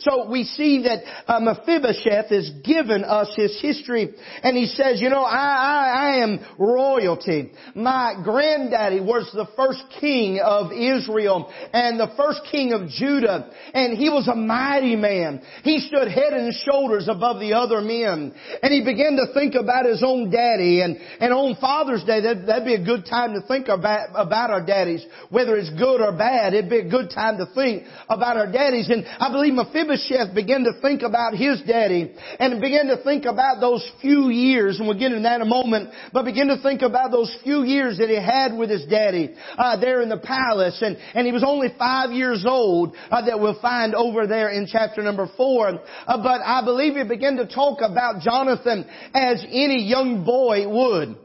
So 0.00 0.28
we 0.30 0.44
see 0.44 0.82
that 0.84 1.02
uh, 1.26 1.40
Mephibosheth 1.40 2.30
has 2.30 2.50
given 2.64 3.04
us 3.04 3.28
his 3.36 3.58
history 3.60 4.10
and 4.42 4.56
he 4.56 4.66
says, 4.66 5.00
you 5.00 5.08
know, 5.10 5.22
I, 5.22 5.36
I, 5.36 5.90
I 5.94 6.22
am 6.22 6.40
royalty. 6.58 7.52
My 7.74 8.14
granddaddy 8.22 9.00
was 9.00 9.30
the 9.32 9.48
first 9.56 9.82
king 10.00 10.40
of 10.44 10.72
Israel 10.72 11.52
and 11.72 11.98
the 11.98 12.12
first 12.16 12.40
king 12.50 12.72
of 12.72 12.88
Judah 12.88 13.50
and 13.74 13.96
he 13.96 14.08
was 14.08 14.28
a 14.28 14.34
mighty 14.34 14.96
man. 14.96 15.42
He 15.62 15.80
stood 15.80 16.08
head 16.08 16.32
and 16.32 16.52
shoulders 16.54 17.08
above 17.08 17.40
the 17.40 17.54
other 17.54 17.80
men 17.80 18.34
and 18.62 18.72
he 18.72 18.84
began 18.84 19.16
to 19.16 19.32
think 19.34 19.54
about 19.54 19.86
his 19.86 20.02
own 20.04 20.30
daddy 20.30 20.82
and, 20.82 20.96
and 21.20 21.32
on 21.32 21.56
Father's 21.60 22.04
Day 22.04 22.20
that, 22.20 22.46
that'd 22.46 22.64
be 22.64 22.74
a 22.74 22.84
good 22.84 23.06
time 23.06 23.34
to 23.34 23.46
think 23.46 23.68
about, 23.68 24.10
about 24.14 24.50
our 24.50 24.64
daddies. 24.64 25.04
Whether 25.30 25.56
it's 25.56 25.70
good 25.70 26.00
or 26.00 26.12
bad, 26.12 26.54
it'd 26.54 26.70
be 26.70 26.78
a 26.78 26.88
good 26.88 27.10
time 27.10 27.38
to 27.38 27.46
think 27.54 27.84
about 28.08 28.36
our 28.36 28.50
daddies 28.50 28.88
and 28.88 29.04
I 29.06 29.30
believe 29.30 29.54
Mephibosheth 29.72 30.34
began 30.34 30.64
to 30.64 30.80
think 30.80 31.02
about 31.02 31.34
his 31.34 31.62
daddy 31.66 32.12
and 32.38 32.60
began 32.60 32.86
to 32.86 33.02
think 33.02 33.24
about 33.24 33.60
those 33.60 33.88
few 34.00 34.28
years, 34.28 34.78
and 34.78 34.88
we'll 34.88 34.98
get 34.98 35.12
into 35.12 35.22
that 35.22 35.36
in 35.36 35.42
a 35.42 35.44
moment, 35.44 35.90
but 36.12 36.24
begin 36.24 36.48
to 36.48 36.60
think 36.62 36.82
about 36.82 37.10
those 37.10 37.34
few 37.42 37.62
years 37.62 37.98
that 37.98 38.08
he 38.08 38.16
had 38.16 38.56
with 38.56 38.70
his 38.70 38.84
daddy 38.86 39.34
uh, 39.56 39.78
there 39.80 40.02
in 40.02 40.08
the 40.08 40.18
palace, 40.18 40.82
and, 40.82 40.96
and 41.14 41.26
he 41.26 41.32
was 41.32 41.44
only 41.46 41.68
five 41.78 42.10
years 42.10 42.44
old 42.46 42.94
uh, 43.10 43.24
that 43.24 43.38
we'll 43.38 43.60
find 43.60 43.94
over 43.94 44.26
there 44.26 44.50
in 44.50 44.66
chapter 44.70 45.02
number 45.02 45.28
four. 45.36 45.68
Uh, 45.68 45.78
but 46.22 46.40
I 46.44 46.62
believe 46.64 46.94
he 46.94 47.04
began 47.04 47.36
to 47.36 47.46
talk 47.46 47.78
about 47.80 48.22
Jonathan 48.22 48.86
as 49.14 49.44
any 49.48 49.82
young 49.82 50.24
boy 50.24 50.68
would. 50.68 51.16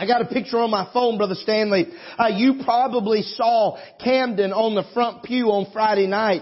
I 0.00 0.06
got 0.06 0.22
a 0.22 0.24
picture 0.24 0.56
on 0.56 0.70
my 0.70 0.88
phone, 0.94 1.18
Brother 1.18 1.34
Stanley. 1.34 1.86
Uh, 2.18 2.28
you 2.28 2.62
probably 2.64 3.20
saw 3.20 3.76
Camden 4.02 4.50
on 4.50 4.74
the 4.74 4.84
front 4.94 5.22
pew 5.22 5.48
on 5.48 5.70
Friday 5.74 6.06
night, 6.06 6.40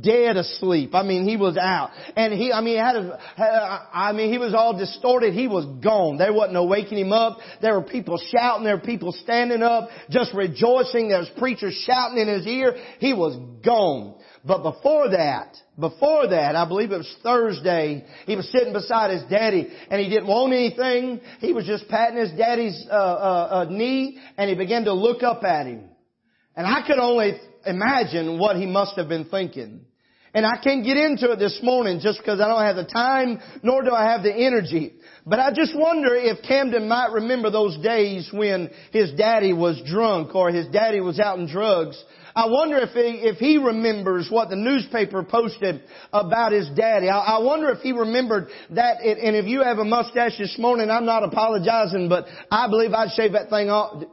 dead 0.00 0.36
asleep. 0.36 0.92
I 0.92 1.04
mean, 1.04 1.24
he 1.24 1.36
was 1.36 1.56
out. 1.56 1.90
And 2.16 2.32
he, 2.32 2.52
I 2.52 2.60
mean, 2.62 2.74
he 2.74 2.80
had 2.80 2.96
a, 2.96 3.88
I 3.94 4.10
mean, 4.12 4.32
he 4.32 4.38
was 4.38 4.54
all 4.54 4.76
distorted. 4.76 5.34
He 5.34 5.46
was 5.46 5.66
gone. 5.80 6.18
There 6.18 6.32
wasn't 6.32 6.54
no 6.54 6.64
waking 6.64 6.98
him 6.98 7.12
up. 7.12 7.38
There 7.62 7.74
were 7.74 7.86
people 7.86 8.18
shouting. 8.18 8.64
There 8.64 8.76
were 8.76 8.82
people 8.82 9.12
standing 9.12 9.62
up, 9.62 9.88
just 10.10 10.34
rejoicing. 10.34 11.10
There 11.10 11.20
was 11.20 11.30
preachers 11.38 11.80
shouting 11.86 12.18
in 12.18 12.26
his 12.26 12.44
ear. 12.44 12.74
He 12.98 13.12
was 13.12 13.36
gone. 13.64 14.16
But 14.46 14.62
before 14.62 15.10
that, 15.10 15.56
before 15.78 16.28
that, 16.28 16.54
I 16.54 16.68
believe 16.68 16.92
it 16.92 16.98
was 16.98 17.16
Thursday, 17.22 18.04
he 18.26 18.36
was 18.36 18.48
sitting 18.52 18.72
beside 18.72 19.10
his 19.10 19.24
daddy 19.28 19.68
and 19.90 20.00
he 20.00 20.08
didn't 20.08 20.28
want 20.28 20.52
anything. 20.52 21.20
He 21.40 21.52
was 21.52 21.66
just 21.66 21.88
patting 21.88 22.18
his 22.18 22.30
daddy's 22.30 22.86
uh, 22.88 22.94
uh, 22.94 23.48
uh, 23.50 23.66
knee 23.68 24.20
and 24.36 24.48
he 24.48 24.54
began 24.54 24.84
to 24.84 24.92
look 24.92 25.24
up 25.24 25.42
at 25.42 25.66
him. 25.66 25.84
And 26.54 26.64
I 26.64 26.86
could 26.86 26.98
only 26.98 27.32
imagine 27.66 28.38
what 28.38 28.56
he 28.56 28.66
must 28.66 28.96
have 28.96 29.08
been 29.08 29.24
thinking. 29.24 29.80
And 30.32 30.46
I 30.46 30.58
can't 30.62 30.84
get 30.84 30.96
into 30.96 31.32
it 31.32 31.38
this 31.38 31.58
morning 31.62 31.98
just 32.00 32.18
because 32.18 32.40
I 32.40 32.46
don't 32.46 32.62
have 32.62 32.76
the 32.76 32.84
time, 32.84 33.40
nor 33.62 33.82
do 33.82 33.90
I 33.90 34.04
have 34.10 34.22
the 34.22 34.32
energy. 34.32 34.92
But 35.24 35.40
I 35.40 35.50
just 35.52 35.74
wonder 35.74 36.14
if 36.14 36.42
Camden 36.46 36.86
might 36.88 37.10
remember 37.10 37.50
those 37.50 37.76
days 37.78 38.28
when 38.32 38.70
his 38.92 39.12
daddy 39.14 39.52
was 39.52 39.82
drunk 39.86 40.34
or 40.34 40.50
his 40.50 40.68
daddy 40.68 41.00
was 41.00 41.18
out 41.18 41.38
in 41.38 41.48
drugs. 41.48 42.00
I 42.36 42.44
wonder 42.50 42.76
if 42.76 42.90
he, 42.90 43.26
if 43.26 43.38
he 43.38 43.56
remembers 43.56 44.28
what 44.30 44.50
the 44.50 44.56
newspaper 44.56 45.22
posted 45.22 45.80
about 46.12 46.52
his 46.52 46.68
daddy. 46.76 47.08
I, 47.08 47.18
I 47.18 47.38
wonder 47.38 47.70
if 47.70 47.78
he 47.78 47.92
remembered 47.92 48.48
that, 48.70 48.98
it, 49.00 49.16
and 49.16 49.34
if 49.34 49.46
you 49.46 49.62
have 49.62 49.78
a 49.78 49.84
mustache 49.86 50.36
this 50.36 50.54
morning, 50.58 50.90
I'm 50.90 51.06
not 51.06 51.24
apologizing, 51.24 52.10
but 52.10 52.26
I 52.50 52.68
believe 52.68 52.92
I'd 52.92 53.12
shave 53.16 53.32
that 53.32 53.48
thing 53.48 53.70
off. 53.70 54.04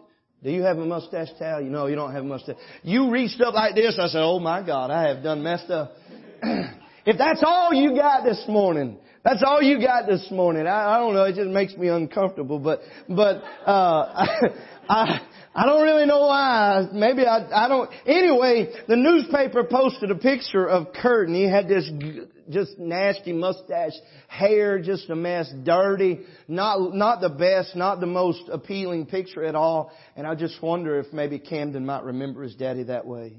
Do 0.41 0.49
you 0.49 0.61
have 0.63 0.77
a 0.77 0.85
mustache 0.85 1.29
towel? 1.37 1.61
You 1.61 1.69
know, 1.69 1.87
you 1.87 1.95
don't 1.95 2.13
have 2.13 2.23
a 2.23 2.27
mustache. 2.27 2.55
You 2.81 3.11
reached 3.11 3.41
up 3.41 3.53
like 3.55 3.75
this. 3.75 3.99
I 3.99 4.07
said, 4.07 4.21
oh 4.21 4.39
my 4.39 4.65
God, 4.65 4.89
I 4.89 5.09
have 5.09 5.21
done 5.21 5.43
messed 5.43 5.69
up. 5.69 5.91
if 6.43 7.17
that's 7.17 7.43
all 7.45 7.73
you 7.73 7.93
got 7.93 8.23
this 8.23 8.41
morning, 8.47 8.99
that's 9.23 9.41
all 9.45 9.61
you 9.61 9.79
got 9.79 10.05
this 10.05 10.27
morning. 10.31 10.67
I, 10.67 10.95
I 10.95 10.99
don't 10.99 11.13
know. 11.13 11.23
It 11.23 11.35
just 11.35 11.49
makes 11.49 11.75
me 11.75 11.87
uncomfortable. 11.87 12.59
But, 12.59 12.81
but, 13.07 13.41
uh, 13.65 14.27
I, 14.89 15.21
I 15.55 15.65
don't 15.65 15.83
really 15.83 16.05
know 16.05 16.21
why. 16.21 16.87
Maybe 16.91 17.25
I, 17.25 17.65
I 17.65 17.67
don't. 17.67 17.89
Anyway, 18.05 18.73
the 18.87 18.95
newspaper 18.95 19.63
posted 19.63 20.11
a 20.11 20.15
picture 20.15 20.67
of 20.67 20.93
Kurt 20.93 21.27
and 21.27 21.35
he 21.35 21.43
had 21.43 21.67
this 21.67 21.89
just 22.49 22.77
nasty 22.77 23.33
mustache, 23.33 23.93
hair 24.27 24.79
just 24.79 25.09
a 25.09 25.15
mess, 25.15 25.51
dirty, 25.63 26.21
not, 26.47 26.93
not 26.93 27.21
the 27.21 27.29
best, 27.29 27.75
not 27.75 27.99
the 27.99 28.07
most 28.07 28.49
appealing 28.51 29.05
picture 29.05 29.43
at 29.43 29.55
all. 29.55 29.91
And 30.15 30.27
I 30.27 30.35
just 30.35 30.61
wonder 30.61 30.99
if 30.99 31.13
maybe 31.13 31.39
Camden 31.39 31.85
might 31.85 32.03
remember 32.03 32.43
his 32.43 32.55
daddy 32.55 32.83
that 32.83 33.05
way. 33.05 33.37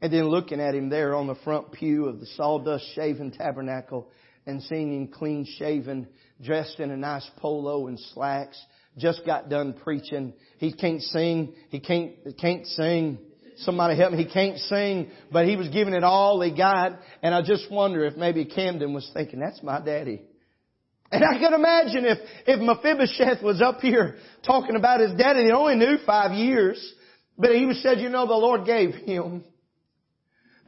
And 0.00 0.12
then 0.12 0.28
looking 0.28 0.60
at 0.60 0.74
him 0.74 0.90
there 0.90 1.14
on 1.14 1.26
the 1.26 1.34
front 1.34 1.72
pew 1.72 2.06
of 2.06 2.20
the 2.20 2.26
sawdust 2.26 2.84
shaven 2.94 3.32
tabernacle 3.32 4.08
and 4.46 4.62
seeing 4.62 4.94
him 4.94 5.08
clean 5.08 5.44
shaven, 5.58 6.08
dressed 6.40 6.80
in 6.80 6.90
a 6.90 6.96
nice 6.96 7.28
polo 7.36 7.88
and 7.88 7.98
slacks, 8.14 8.58
just 8.98 9.24
got 9.24 9.48
done 9.48 9.72
preaching. 9.72 10.32
He 10.58 10.72
can't 10.72 11.02
sing. 11.02 11.54
He 11.70 11.80
can't, 11.80 12.12
can't 12.40 12.66
sing. 12.66 13.18
Somebody 13.58 13.96
help 13.96 14.12
me. 14.12 14.18
He 14.18 14.32
can't 14.32 14.58
sing, 14.58 15.10
but 15.32 15.46
he 15.46 15.56
was 15.56 15.68
giving 15.68 15.94
it 15.94 16.04
all 16.04 16.40
he 16.40 16.56
got. 16.56 16.98
And 17.22 17.34
I 17.34 17.42
just 17.42 17.70
wonder 17.70 18.04
if 18.04 18.16
maybe 18.16 18.44
Camden 18.44 18.94
was 18.94 19.10
thinking, 19.14 19.40
that's 19.40 19.62
my 19.62 19.80
daddy. 19.80 20.22
And 21.10 21.24
I 21.24 21.38
can 21.38 21.54
imagine 21.54 22.04
if, 22.04 22.18
if 22.46 22.60
Mephibosheth 22.60 23.42
was 23.42 23.62
up 23.62 23.80
here 23.80 24.16
talking 24.46 24.76
about 24.76 25.00
his 25.00 25.12
daddy, 25.14 25.44
he 25.44 25.50
only 25.52 25.74
knew 25.74 25.96
five 26.04 26.32
years, 26.32 26.94
but 27.38 27.50
he 27.50 27.72
said, 27.80 27.98
you 27.98 28.10
know, 28.10 28.26
the 28.26 28.34
Lord 28.34 28.66
gave 28.66 28.94
him. 28.94 29.42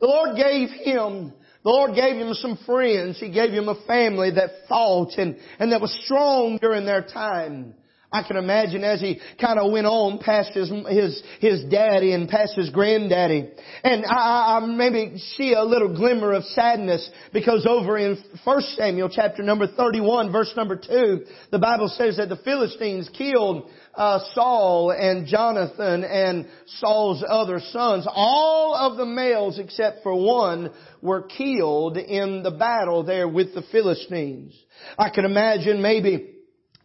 The 0.01 0.07
Lord 0.07 0.37
gave 0.37 0.71
him 0.71 1.35
the 1.63 1.71
Lord 1.71 1.95
gave 1.95 2.17
him 2.17 2.33
some 2.35 2.59
friends. 2.65 3.21
He 3.21 3.31
gave 3.31 3.51
him 3.51 3.69
a 3.69 3.85
family 3.87 4.31
that 4.31 4.67
fought 4.69 5.13
and, 5.19 5.37
and 5.59 5.73
that 5.73 5.81
was 5.81 5.97
strong 6.05 6.59
during 6.61 6.87
their 6.87 7.03
time. 7.03 7.75
I 8.13 8.25
can 8.25 8.37
imagine 8.37 8.83
as 8.83 9.01
he 9.01 9.21
kind 9.41 9.61
of 9.61 9.71
went 9.71 9.87
on 9.87 10.19
past 10.19 10.51
his, 10.53 10.69
his, 10.89 11.23
his 11.39 11.65
daddy 11.71 12.13
and 12.13 12.29
past 12.29 12.57
his 12.57 12.69
granddaddy. 12.71 13.51
And 13.85 14.05
I, 14.05 14.59
I 14.61 14.67
maybe 14.67 15.17
see 15.37 15.53
a 15.53 15.63
little 15.63 15.95
glimmer 15.95 16.33
of 16.33 16.43
sadness 16.45 17.09
because 17.33 17.67
over 17.69 17.97
in 17.99 18.19
1 18.43 18.63
Samuel 18.77 19.11
chapter 19.13 19.45
number 19.45 19.69
31 19.69 20.33
verse 20.33 20.53
number 20.57 20.75
2, 20.75 21.25
the 21.53 21.59
Bible 21.61 21.87
says 21.87 22.17
that 22.17 22.29
the 22.29 22.37
Philistines 22.37 23.09
killed 23.17 23.71
uh, 23.95 24.19
Saul 24.35 24.91
and 24.91 25.29
Jonathan 25.29 26.03
and 26.03 26.49
Saul's 26.67 27.25
other 27.29 27.61
sons. 27.61 28.09
All 28.11 28.75
of 28.75 28.97
the 28.97 29.07
males 29.07 29.61
except 29.61 30.03
for 30.03 30.15
one 30.15 30.73
were 31.01 31.23
killed 31.23 31.97
in 31.97 32.43
the 32.43 32.51
battle 32.51 33.05
there 33.05 33.29
with 33.29 33.55
the 33.55 33.63
Philistines. 33.71 34.53
I 34.99 35.11
can 35.11 35.25
imagine 35.25 35.81
maybe 35.81 36.40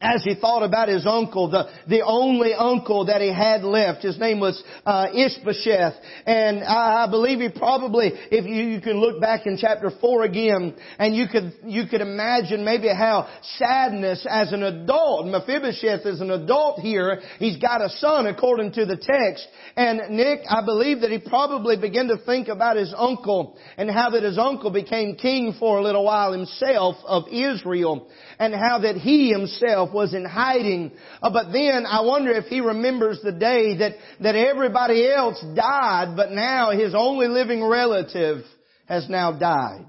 as 0.05 0.23
he 0.23 0.35
thought 0.35 0.63
about 0.63 0.87
his 0.87 1.05
uncle, 1.07 1.49
the, 1.49 1.67
the 1.87 2.05
only 2.05 2.53
uncle 2.53 3.05
that 3.05 3.21
he 3.21 3.33
had 3.33 3.63
left. 3.63 4.03
His 4.03 4.19
name 4.19 4.39
was 4.39 4.61
uh, 4.85 5.07
Ishbosheth. 5.13 5.95
And 6.25 6.63
I, 6.63 7.05
I 7.05 7.09
believe 7.09 7.39
he 7.39 7.49
probably, 7.49 8.11
if 8.13 8.45
you, 8.45 8.75
you 8.75 8.81
can 8.81 8.99
look 8.99 9.19
back 9.19 9.47
in 9.47 9.57
chapter 9.57 9.89
4 9.89 10.23
again, 10.23 10.75
and 10.99 11.15
you 11.15 11.27
could, 11.27 11.53
you 11.65 11.87
could 11.87 12.01
imagine 12.01 12.63
maybe 12.63 12.87
how 12.87 13.27
sadness 13.57 14.25
as 14.29 14.53
an 14.53 14.61
adult, 14.63 15.27
Mephibosheth 15.27 16.05
is 16.05 16.21
an 16.21 16.29
adult 16.29 16.79
here, 16.79 17.21
he's 17.39 17.57
got 17.57 17.81
a 17.81 17.89
son 17.89 18.27
according 18.27 18.73
to 18.73 18.85
the 18.85 18.97
text. 18.97 19.47
And 19.75 20.15
Nick, 20.15 20.41
I 20.47 20.63
believe 20.63 21.01
that 21.01 21.09
he 21.09 21.17
probably 21.17 21.77
began 21.77 22.07
to 22.07 22.17
think 22.17 22.47
about 22.47 22.77
his 22.77 22.93
uncle 22.95 23.57
and 23.77 23.89
how 23.89 24.11
that 24.11 24.23
his 24.23 24.37
uncle 24.37 24.69
became 24.69 25.15
king 25.15 25.55
for 25.59 25.79
a 25.79 25.81
little 25.81 26.05
while 26.05 26.31
himself 26.31 26.95
of 27.05 27.23
Israel 27.31 28.07
and 28.39 28.53
how 28.53 28.79
that 28.79 28.95
he 28.95 29.31
himself 29.31 29.93
was 29.95 30.13
in 30.13 30.25
hiding. 30.25 30.91
Uh, 31.21 31.31
but 31.31 31.51
then 31.51 31.85
I 31.87 32.01
wonder 32.01 32.31
if 32.33 32.45
he 32.45 32.59
remembers 32.59 33.19
the 33.23 33.31
day 33.31 33.77
that, 33.79 33.93
that 34.21 34.35
everybody 34.35 35.11
else 35.11 35.43
died, 35.55 36.13
but 36.15 36.31
now 36.31 36.69
his 36.71 36.93
only 36.93 37.27
living 37.27 37.63
relative 37.63 38.43
has 38.85 39.09
now 39.09 39.31
died. 39.31 39.87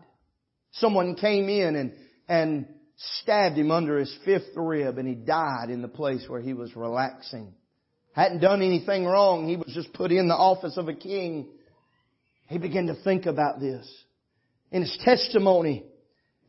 Someone 0.72 1.14
came 1.16 1.50
in 1.50 1.76
and, 1.76 1.92
and 2.28 2.66
stabbed 3.20 3.58
him 3.58 3.70
under 3.70 3.98
his 3.98 4.14
fifth 4.24 4.56
rib 4.56 4.96
and 4.96 5.06
he 5.06 5.14
died 5.14 5.68
in 5.68 5.82
the 5.82 5.88
place 5.88 6.24
where 6.28 6.40
he 6.40 6.54
was 6.54 6.74
relaxing. 6.74 7.52
Hadn't 8.14 8.40
done 8.40 8.62
anything 8.62 9.04
wrong. 9.04 9.46
He 9.46 9.56
was 9.56 9.72
just 9.74 9.92
put 9.92 10.10
in 10.10 10.28
the 10.28 10.34
office 10.34 10.78
of 10.78 10.88
a 10.88 10.94
king. 10.94 11.48
He 12.48 12.56
began 12.56 12.86
to 12.86 12.94
think 13.04 13.26
about 13.26 13.60
this. 13.60 13.86
In 14.72 14.82
his 14.82 14.98
testimony, 15.04 15.84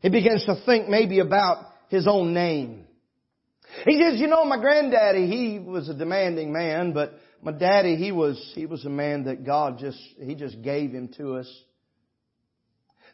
he 0.00 0.08
begins 0.08 0.44
to 0.46 0.60
think 0.64 0.88
maybe 0.88 1.18
about 1.18 1.66
his 1.88 2.06
own 2.06 2.32
name. 2.32 2.86
He 3.86 4.00
says, 4.02 4.20
you 4.20 4.26
know, 4.26 4.44
my 4.44 4.58
granddaddy, 4.58 5.26
he 5.26 5.58
was 5.58 5.88
a 5.88 5.94
demanding 5.94 6.52
man, 6.52 6.92
but 6.92 7.14
my 7.42 7.52
daddy, 7.52 7.96
he 7.96 8.12
was, 8.12 8.52
he 8.54 8.66
was 8.66 8.84
a 8.84 8.90
man 8.90 9.24
that 9.24 9.44
God 9.44 9.78
just, 9.78 9.98
he 10.20 10.34
just 10.34 10.60
gave 10.62 10.92
him 10.92 11.08
to 11.16 11.36
us. 11.36 11.62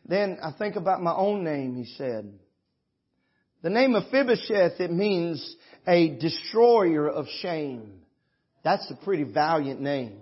Then 0.06 0.38
I 0.42 0.52
think 0.58 0.76
about 0.76 1.02
my 1.02 1.14
own 1.14 1.44
name, 1.44 1.76
he 1.76 1.84
said. 1.96 2.32
The 3.62 3.70
name 3.70 3.94
of 3.94 4.04
Mephibosheth, 4.04 4.80
it 4.80 4.90
means 4.90 5.56
a 5.86 6.18
destroyer 6.18 7.08
of 7.08 7.26
shame. 7.40 8.00
That's 8.62 8.90
a 8.90 9.04
pretty 9.04 9.24
valiant 9.24 9.80
name. 9.80 10.20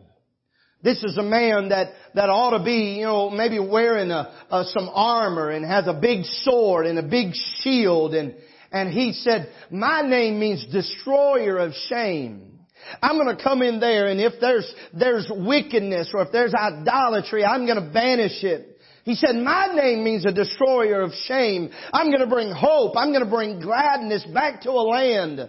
This 0.82 1.02
is 1.04 1.16
a 1.16 1.22
man 1.22 1.68
that, 1.68 1.92
that 2.14 2.28
ought 2.28 2.58
to 2.58 2.64
be, 2.64 2.96
you 2.98 3.04
know, 3.04 3.30
maybe 3.30 3.60
wearing 3.60 4.10
a, 4.10 4.34
a, 4.50 4.64
some 4.66 4.90
armor 4.92 5.50
and 5.50 5.64
has 5.64 5.86
a 5.86 5.92
big 5.92 6.24
sword 6.24 6.86
and 6.86 6.98
a 6.98 7.04
big 7.04 7.34
shield 7.60 8.14
and, 8.14 8.34
and 8.72 8.90
he 8.90 9.12
said, 9.12 9.52
my 9.70 10.02
name 10.02 10.40
means 10.40 10.66
destroyer 10.72 11.58
of 11.58 11.72
shame. 11.88 12.60
I'm 13.00 13.16
going 13.16 13.36
to 13.36 13.42
come 13.42 13.62
in 13.62 13.78
there 13.80 14.08
and 14.08 14.20
if 14.20 14.34
there's, 14.40 14.72
there's 14.92 15.30
wickedness 15.30 16.10
or 16.14 16.22
if 16.22 16.32
there's 16.32 16.54
idolatry, 16.54 17.44
I'm 17.44 17.66
going 17.66 17.82
to 17.82 17.92
banish 17.92 18.42
it. 18.42 18.80
He 19.04 19.14
said, 19.14 19.36
my 19.36 19.74
name 19.74 20.04
means 20.04 20.24
a 20.24 20.32
destroyer 20.32 21.02
of 21.02 21.12
shame. 21.26 21.70
I'm 21.92 22.08
going 22.08 22.20
to 22.20 22.28
bring 22.28 22.50
hope. 22.50 22.94
I'm 22.96 23.12
going 23.12 23.24
to 23.24 23.30
bring 23.30 23.60
gladness 23.60 24.24
back 24.32 24.62
to 24.62 24.70
a 24.70 24.82
land. 24.82 25.40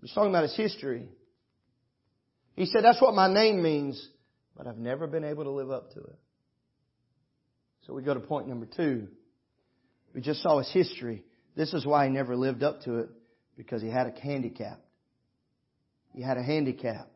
He's 0.00 0.12
talking 0.12 0.30
about 0.30 0.44
his 0.44 0.56
history. 0.56 1.08
He 2.56 2.66
said, 2.66 2.82
that's 2.84 3.00
what 3.00 3.14
my 3.14 3.32
name 3.32 3.62
means, 3.62 4.06
but 4.56 4.66
I've 4.66 4.78
never 4.78 5.06
been 5.06 5.24
able 5.24 5.44
to 5.44 5.50
live 5.50 5.70
up 5.70 5.92
to 5.92 6.00
it. 6.00 6.18
So 7.86 7.94
we 7.94 8.02
go 8.02 8.14
to 8.14 8.20
point 8.20 8.48
number 8.48 8.66
two. 8.66 9.08
We 10.14 10.20
just 10.20 10.42
saw 10.42 10.58
his 10.58 10.70
history. 10.70 11.24
This 11.60 11.74
is 11.74 11.84
why 11.84 12.06
he 12.06 12.10
never 12.10 12.36
lived 12.36 12.62
up 12.62 12.80
to 12.84 13.00
it, 13.00 13.10
because 13.54 13.82
he 13.82 13.88
had 13.88 14.06
a 14.06 14.18
handicap. 14.18 14.80
He 16.14 16.22
had 16.22 16.38
a 16.38 16.42
handicap. 16.42 17.06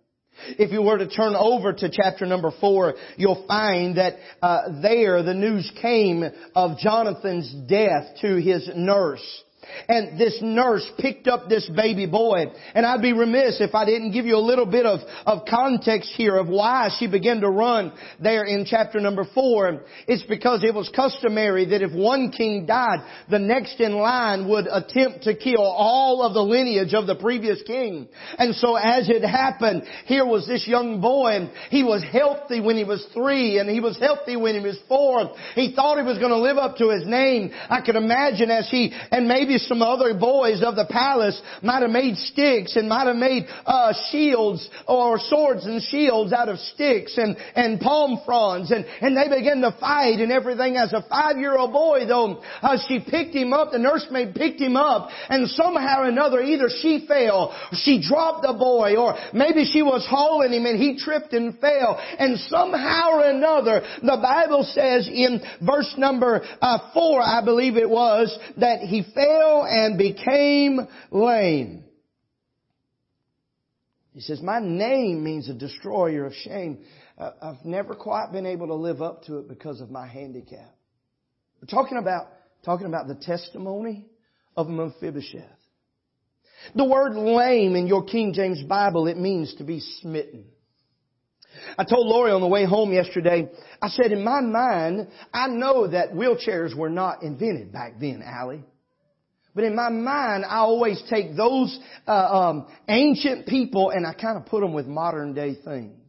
If 0.58 0.70
you 0.70 0.82
were 0.82 0.98
to 0.98 1.08
turn 1.08 1.34
over 1.34 1.72
to 1.72 1.88
chapter 1.90 2.26
number 2.26 2.52
four, 2.60 2.92
you'll 3.16 3.46
find 3.48 3.96
that 3.96 4.16
uh, 4.42 4.82
there 4.82 5.22
the 5.22 5.32
news 5.32 5.72
came 5.80 6.24
of 6.54 6.76
Jonathan's 6.76 7.54
death 7.66 8.16
to 8.20 8.36
his 8.36 8.68
nurse. 8.76 9.24
And 9.88 10.18
this 10.18 10.38
nurse 10.42 10.86
picked 10.98 11.28
up 11.28 11.48
this 11.48 11.68
baby 11.74 12.06
boy. 12.06 12.46
And 12.74 12.86
I'd 12.86 13.02
be 13.02 13.12
remiss 13.12 13.60
if 13.60 13.74
I 13.74 13.84
didn't 13.84 14.12
give 14.12 14.26
you 14.26 14.36
a 14.36 14.38
little 14.38 14.66
bit 14.66 14.86
of, 14.86 15.00
of 15.26 15.46
context 15.48 16.10
here 16.16 16.36
of 16.36 16.48
why 16.48 16.90
she 16.98 17.06
began 17.06 17.40
to 17.40 17.50
run 17.50 17.92
there 18.20 18.44
in 18.44 18.64
chapter 18.64 19.00
number 19.00 19.26
four. 19.34 19.82
It's 20.06 20.24
because 20.24 20.64
it 20.64 20.74
was 20.74 20.90
customary 20.94 21.66
that 21.66 21.82
if 21.82 21.92
one 21.92 22.30
king 22.30 22.66
died, 22.66 23.00
the 23.30 23.38
next 23.38 23.80
in 23.80 23.92
line 23.94 24.48
would 24.48 24.66
attempt 24.66 25.24
to 25.24 25.36
kill 25.36 25.62
all 25.62 26.22
of 26.22 26.34
the 26.34 26.42
lineage 26.42 26.94
of 26.94 27.06
the 27.06 27.14
previous 27.14 27.62
king. 27.62 28.08
And 28.38 28.54
so 28.54 28.76
as 28.76 29.08
it 29.08 29.22
happened, 29.22 29.84
here 30.06 30.26
was 30.26 30.46
this 30.46 30.66
young 30.66 31.00
boy. 31.00 31.50
He 31.70 31.82
was 31.82 32.02
healthy 32.10 32.60
when 32.60 32.76
he 32.76 32.84
was 32.84 33.06
three 33.14 33.58
and 33.58 33.68
he 33.68 33.80
was 33.80 33.98
healthy 33.98 34.36
when 34.36 34.54
he 34.54 34.60
was 34.60 34.78
four. 34.88 35.34
He 35.54 35.74
thought 35.74 35.98
he 35.98 36.04
was 36.04 36.18
going 36.18 36.30
to 36.30 36.38
live 36.38 36.58
up 36.58 36.76
to 36.78 36.90
his 36.90 37.06
name. 37.06 37.50
I 37.68 37.80
could 37.80 37.96
imagine 37.96 38.50
as 38.50 38.68
he, 38.70 38.92
and 39.10 39.28
maybe 39.28 39.53
maybe 39.54 39.64
some 39.66 39.82
other 39.82 40.14
boys 40.14 40.62
of 40.62 40.74
the 40.74 40.86
palace 40.88 41.40
might 41.62 41.82
have 41.82 41.90
made 41.90 42.16
sticks 42.16 42.76
and 42.76 42.88
might 42.88 43.06
have 43.06 43.16
made 43.16 43.44
uh, 43.66 43.92
shields 44.10 44.68
or 44.86 45.18
swords 45.18 45.64
and 45.64 45.82
shields 45.82 46.32
out 46.32 46.48
of 46.48 46.58
sticks 46.58 47.16
and, 47.18 47.36
and 47.54 47.80
palm 47.80 48.20
fronds 48.24 48.70
and, 48.70 48.84
and 49.00 49.16
they 49.16 49.28
began 49.34 49.60
to 49.60 49.76
fight 49.78 50.18
and 50.18 50.32
everything. 50.32 50.76
As 50.76 50.92
a 50.92 51.04
five-year-old 51.08 51.72
boy 51.72 52.06
though, 52.06 52.42
uh, 52.62 52.78
she 52.88 52.98
picked 52.98 53.34
him 53.34 53.52
up, 53.52 53.70
the 53.72 53.78
nursemaid 53.78 54.34
picked 54.34 54.60
him 54.60 54.76
up 54.76 55.08
and 55.28 55.48
somehow 55.50 56.02
or 56.02 56.08
another 56.08 56.40
either 56.40 56.68
she 56.68 57.04
fell, 57.06 57.54
she 57.72 58.02
dropped 58.02 58.42
the 58.42 58.54
boy 58.54 58.96
or 58.96 59.14
maybe 59.32 59.64
she 59.64 59.82
was 59.82 60.06
hauling 60.08 60.52
him 60.52 60.66
and 60.66 60.80
he 60.80 60.98
tripped 60.98 61.32
and 61.32 61.58
fell 61.60 62.00
and 62.18 62.38
somehow 62.48 63.10
or 63.12 63.30
another 63.30 63.82
the 64.02 64.18
Bible 64.20 64.64
says 64.64 65.08
in 65.08 65.40
verse 65.64 65.94
number 65.96 66.42
uh, 66.60 66.90
four, 66.92 67.22
I 67.22 67.44
believe 67.44 67.76
it 67.76 67.88
was, 67.88 68.36
that 68.56 68.80
he 68.80 69.02
fell 69.14 69.43
and 69.68 69.98
became 69.98 70.80
lame. 71.10 71.84
He 74.12 74.20
says, 74.20 74.40
my 74.40 74.60
name 74.60 75.24
means 75.24 75.48
a 75.48 75.54
destroyer 75.54 76.26
of 76.26 76.34
shame. 76.34 76.84
Uh, 77.18 77.30
I've 77.42 77.64
never 77.64 77.94
quite 77.94 78.30
been 78.32 78.46
able 78.46 78.68
to 78.68 78.74
live 78.74 79.02
up 79.02 79.24
to 79.24 79.38
it 79.38 79.48
because 79.48 79.80
of 79.80 79.90
my 79.90 80.06
handicap. 80.06 80.72
We're 81.60 81.66
talking 81.66 81.98
about, 81.98 82.28
talking 82.64 82.86
about 82.86 83.08
the 83.08 83.16
testimony 83.16 84.06
of 84.56 84.68
Mephibosheth. 84.68 85.42
The 86.74 86.84
word 86.84 87.16
lame 87.16 87.74
in 87.74 87.86
your 87.86 88.04
King 88.04 88.32
James 88.34 88.62
Bible, 88.62 89.08
it 89.08 89.16
means 89.16 89.54
to 89.56 89.64
be 89.64 89.80
smitten. 90.00 90.46
I 91.78 91.84
told 91.84 92.06
Lori 92.06 92.32
on 92.32 92.40
the 92.40 92.48
way 92.48 92.64
home 92.64 92.92
yesterday, 92.92 93.48
I 93.80 93.88
said, 93.88 94.12
in 94.12 94.24
my 94.24 94.40
mind, 94.40 95.08
I 95.32 95.48
know 95.48 95.88
that 95.88 96.12
wheelchairs 96.12 96.76
were 96.76 96.90
not 96.90 97.22
invented 97.22 97.72
back 97.72 98.00
then, 98.00 98.22
Allie. 98.24 98.64
But 99.54 99.64
in 99.64 99.76
my 99.76 99.88
mind, 99.88 100.44
I 100.44 100.58
always 100.58 101.00
take 101.08 101.36
those 101.36 101.78
uh, 102.06 102.10
um, 102.10 102.66
ancient 102.88 103.46
people 103.46 103.90
and 103.90 104.06
I 104.06 104.12
kind 104.12 104.36
of 104.36 104.46
put 104.46 104.60
them 104.60 104.72
with 104.72 104.86
modern 104.86 105.32
day 105.32 105.54
things. 105.54 106.00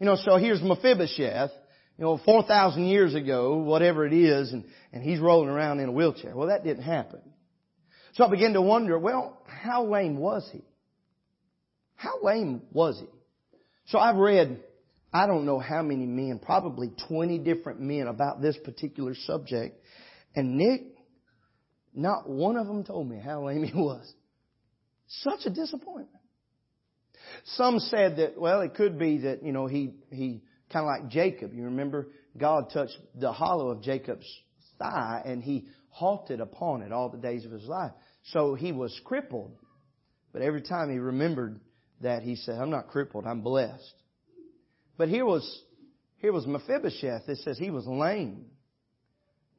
You 0.00 0.06
know, 0.06 0.16
so 0.16 0.36
here's 0.36 0.60
Mephibosheth, 0.62 1.52
you 1.98 2.04
know, 2.04 2.18
4,000 2.24 2.86
years 2.86 3.14
ago, 3.14 3.58
whatever 3.58 4.06
it 4.06 4.12
is, 4.12 4.52
and, 4.52 4.64
and 4.92 5.02
he's 5.02 5.20
rolling 5.20 5.50
around 5.50 5.80
in 5.80 5.90
a 5.90 5.92
wheelchair. 5.92 6.34
Well, 6.34 6.48
that 6.48 6.64
didn't 6.64 6.82
happen. 6.82 7.20
So 8.14 8.24
I 8.24 8.30
began 8.30 8.54
to 8.54 8.62
wonder, 8.62 8.98
well, 8.98 9.40
how 9.46 9.86
lame 9.86 10.16
was 10.16 10.48
he? 10.52 10.64
How 11.94 12.22
lame 12.22 12.62
was 12.72 12.98
he? 12.98 13.06
So 13.86 13.98
I've 13.98 14.16
read, 14.16 14.62
I 15.12 15.26
don't 15.26 15.44
know 15.44 15.58
how 15.58 15.82
many 15.82 16.06
men, 16.06 16.40
probably 16.42 16.90
20 17.08 17.38
different 17.38 17.80
men 17.80 18.06
about 18.06 18.40
this 18.40 18.56
particular 18.64 19.14
subject. 19.14 19.76
And 20.34 20.56
Nick, 20.56 20.89
not 21.94 22.28
one 22.28 22.56
of 22.56 22.66
them 22.66 22.84
told 22.84 23.08
me 23.08 23.18
how 23.18 23.46
lame 23.46 23.64
he 23.64 23.72
was. 23.78 24.12
Such 25.08 25.40
a 25.46 25.50
disappointment. 25.50 26.08
Some 27.44 27.78
said 27.78 28.16
that, 28.16 28.40
well, 28.40 28.60
it 28.60 28.74
could 28.74 28.98
be 28.98 29.18
that, 29.18 29.42
you 29.42 29.52
know, 29.52 29.66
he, 29.66 29.94
he, 30.10 30.42
kind 30.72 30.84
of 30.84 31.02
like 31.02 31.10
Jacob. 31.10 31.52
You 31.52 31.64
remember 31.64 32.08
God 32.36 32.70
touched 32.72 32.96
the 33.14 33.32
hollow 33.32 33.70
of 33.70 33.82
Jacob's 33.82 34.26
thigh 34.78 35.22
and 35.24 35.42
he 35.42 35.66
halted 35.88 36.40
upon 36.40 36.82
it 36.82 36.92
all 36.92 37.08
the 37.08 37.18
days 37.18 37.44
of 37.44 37.50
his 37.50 37.64
life. 37.64 37.92
So 38.32 38.54
he 38.54 38.72
was 38.72 38.98
crippled. 39.04 39.56
But 40.32 40.42
every 40.42 40.62
time 40.62 40.90
he 40.90 40.98
remembered 40.98 41.60
that, 42.00 42.22
he 42.22 42.36
said, 42.36 42.56
I'm 42.56 42.70
not 42.70 42.88
crippled, 42.88 43.26
I'm 43.26 43.40
blessed. 43.40 43.94
But 44.96 45.08
here 45.08 45.24
was, 45.24 45.62
here 46.18 46.32
was 46.32 46.46
Mephibosheth. 46.46 47.28
It 47.28 47.38
says 47.38 47.58
he 47.58 47.70
was 47.70 47.86
lame. 47.86 48.46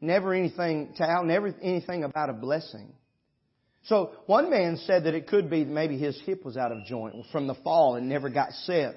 Never 0.01 0.33
anything, 0.33 0.93
to 0.97 1.03
out 1.03 1.25
never 1.25 1.53
anything 1.61 2.03
about 2.03 2.29
a 2.29 2.33
blessing. 2.33 2.91
So 3.83 4.11
one 4.25 4.49
man 4.49 4.77
said 4.85 5.05
that 5.05 5.13
it 5.13 5.27
could 5.27 5.49
be 5.49 5.63
maybe 5.63 5.97
his 5.97 6.19
hip 6.25 6.43
was 6.43 6.57
out 6.57 6.71
of 6.71 6.85
joint 6.85 7.15
from 7.31 7.47
the 7.47 7.55
fall 7.55 7.95
and 7.95 8.09
never 8.09 8.29
got 8.29 8.51
set. 8.51 8.95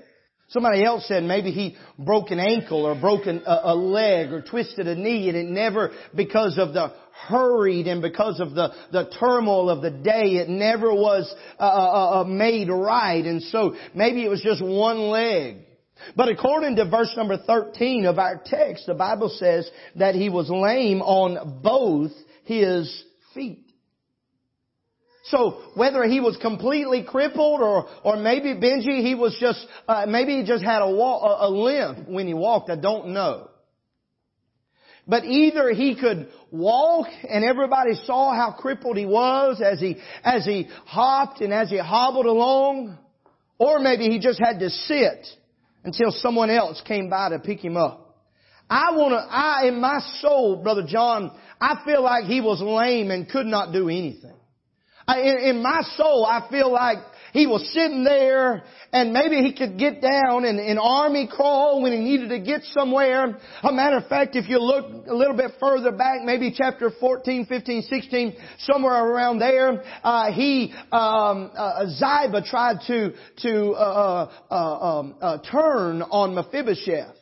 Somebody 0.49 0.85
else 0.85 1.09
said 1.09 1.23
maybe 1.23 1.51
he 1.51 1.77
broke 1.99 2.31
an 2.31 2.39
ankle 2.39 2.87
or 2.87 2.95
broke 2.95 3.27
a, 3.27 3.41
a 3.47 3.75
leg 3.75 4.31
or 4.31 4.43
twisted 4.43 4.87
a 4.87 4.95
knee 4.95 5.29
and 5.29 5.37
it 5.39 5.47
never, 5.47 5.91
because 6.15 6.59
of 6.59 6.75
the 6.75 6.93
hurried 7.29 7.87
and 7.87 8.03
because 8.03 8.41
of 8.41 8.55
the, 8.55 8.73
the 8.93 9.11
turmoil 9.19 9.71
of 9.71 9.81
the 9.81 9.91
day, 9.91 10.37
it 10.37 10.49
never 10.49 10.93
was 10.93 11.33
uh, 11.59 11.63
uh, 11.63 12.21
uh, 12.21 12.25
made 12.25 12.69
right. 12.69 13.25
And 13.25 13.43
so 13.43 13.75
maybe 13.95 14.25
it 14.25 14.29
was 14.29 14.43
just 14.43 14.63
one 14.63 14.99
leg. 14.99 15.59
But 16.17 16.29
according 16.29 16.77
to 16.77 16.89
verse 16.89 17.13
number 17.17 17.39
13 17.39 18.07
of 18.07 18.19
our 18.19 18.41
text, 18.45 18.87
the 18.87 18.95
Bible 18.95 19.29
says 19.29 19.69
that 19.97 20.15
he 20.15 20.29
was 20.29 20.51
lame 20.51 21.01
on 21.03 21.61
both 21.63 22.13
his 22.45 23.05
feet. 23.35 23.65
So 25.27 25.63
whether 25.75 26.05
he 26.05 26.21
was 26.21 26.37
completely 26.37 27.03
crippled 27.03 27.63
or, 27.63 27.89
or 28.05 28.17
maybe 28.17 28.55
Benji, 28.55 29.03
he 29.03 29.15
was 29.15 29.37
just, 29.41 29.67
uh, 29.89 30.05
maybe 30.07 30.37
he 30.37 30.45
just 30.45 30.63
had 30.63 30.83
a, 30.83 30.91
walk, 30.91 31.39
a, 31.41 31.49
limp 31.49 32.07
when 32.09 32.27
he 32.27 32.35
walked, 32.35 32.69
I 32.69 32.77
don't 32.77 33.09
know. 33.09 33.49
But 35.07 35.25
either 35.25 35.71
he 35.71 35.97
could 35.99 36.29
walk 36.51 37.07
and 37.29 37.43
everybody 37.45 37.95
saw 38.05 38.35
how 38.35 38.53
crippled 38.53 38.99
he 38.99 39.07
was 39.07 39.63
as 39.65 39.81
he, 39.81 39.97
as 40.23 40.45
he 40.45 40.69
hopped 40.87 41.41
and 41.41 41.53
as 41.53 41.71
he 41.71 41.79
hobbled 41.79 42.27
along, 42.27 42.99
or 43.59 43.79
maybe 43.79 44.09
he 44.09 44.19
just 44.19 44.39
had 44.39 44.59
to 44.61 44.69
sit 44.69 45.27
until 45.85 46.11
someone 46.11 46.51
else 46.51 46.83
came 46.87 47.11
by 47.11 47.29
to 47.29 47.39
pick 47.39 47.61
him 47.61 47.77
up. 47.77 48.17
I 48.69 48.93
wanna, 48.93 49.17
I, 49.17 49.67
in 49.67 49.81
my 49.81 50.01
soul, 50.21 50.63
Brother 50.63 50.85
John, 50.87 51.31
I 51.61 51.83
feel 51.85 52.03
like 52.03 52.25
he 52.25 52.41
was 52.41 52.61
lame 52.61 53.11
and 53.11 53.29
could 53.29 53.47
not 53.47 53.73
do 53.73 53.89
anything. 53.89 54.35
I, 55.07 55.21
in, 55.21 55.39
in 55.57 55.63
my 55.63 55.83
soul, 55.97 56.25
I 56.25 56.49
feel 56.51 56.73
like 56.73 56.99
he 57.35 57.49
was 57.49 57.69
sitting 57.75 58.05
there 58.05 58.63
and 58.93 59.13
maybe 59.13 59.43
he 59.43 59.53
could 59.53 59.77
get 59.77 60.01
down 60.01 60.45
and, 60.45 60.61
and 60.61 60.79
army 60.79 61.29
crawl 61.31 61.83
when 61.83 61.93
he 61.93 61.99
needed 61.99 62.29
to 62.29 62.39
get 62.39 62.63
somewhere. 62.63 63.37
A 63.65 63.73
matter 63.73 63.97
of 63.97 64.07
fact, 64.07 64.37
if 64.37 64.49
you 64.49 64.61
look 64.61 65.09
a 65.09 65.13
little 65.13 65.37
bit 65.37 65.51
further 65.59 65.91
back, 65.91 66.23
maybe 66.23 66.55
chapter 66.57 66.93
14, 67.01 67.47
15, 67.47 67.83
16, 67.83 68.37
somewhere 68.61 69.05
around 69.05 69.41
there, 69.41 69.83
uh, 70.05 70.31
he, 70.31 70.73
um, 70.93 71.51
uh, 71.57 71.87
Ziba 71.89 72.41
tried 72.47 72.77
to, 72.87 73.13
to, 73.43 73.71
uh, 73.73 74.31
uh, 74.49 74.55
um, 74.55 75.17
uh, 75.21 75.39
turn 75.39 76.03
on 76.03 76.37
Mephibosheth. 76.37 77.17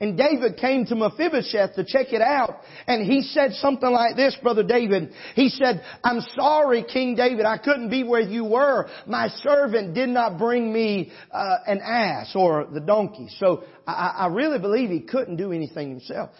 And 0.00 0.16
David 0.18 0.56
came 0.56 0.86
to 0.86 0.96
Mephibosheth 0.96 1.74
to 1.76 1.84
check 1.84 2.12
it 2.12 2.20
out. 2.20 2.60
And 2.86 3.06
he 3.06 3.22
said 3.22 3.52
something 3.52 3.90
like 3.90 4.16
this, 4.16 4.36
Brother 4.42 4.62
David. 4.62 5.12
He 5.34 5.48
said, 5.48 5.82
I'm 6.02 6.20
sorry, 6.36 6.84
King 6.84 7.14
David, 7.14 7.44
I 7.44 7.58
couldn't 7.58 7.90
be 7.90 8.04
where 8.04 8.20
you 8.20 8.44
were. 8.44 8.88
My 9.06 9.28
servant 9.28 9.94
did 9.94 10.08
not 10.08 10.38
bring 10.38 10.72
me 10.72 11.12
uh, 11.30 11.56
an 11.66 11.80
ass 11.80 12.32
or 12.34 12.66
the 12.72 12.80
donkey. 12.80 13.28
So 13.38 13.64
I, 13.86 14.14
I 14.18 14.26
really 14.28 14.58
believe 14.58 14.90
he 14.90 15.00
couldn't 15.00 15.36
do 15.36 15.52
anything 15.52 15.90
himself. 15.90 16.30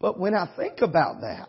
But 0.00 0.18
when 0.18 0.34
I 0.34 0.48
think 0.56 0.80
about 0.80 1.22
that, 1.22 1.48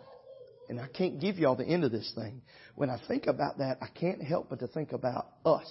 and 0.68 0.80
I 0.80 0.86
can't 0.86 1.20
give 1.20 1.38
you 1.38 1.48
all 1.48 1.56
the 1.56 1.66
end 1.66 1.84
of 1.84 1.92
this 1.92 2.12
thing, 2.14 2.42
when 2.74 2.90
I 2.90 2.98
think 3.08 3.26
about 3.26 3.58
that, 3.58 3.78
I 3.82 3.88
can't 3.88 4.22
help 4.22 4.48
but 4.50 4.60
to 4.60 4.66
think 4.66 4.92
about 4.92 5.26
us. 5.44 5.68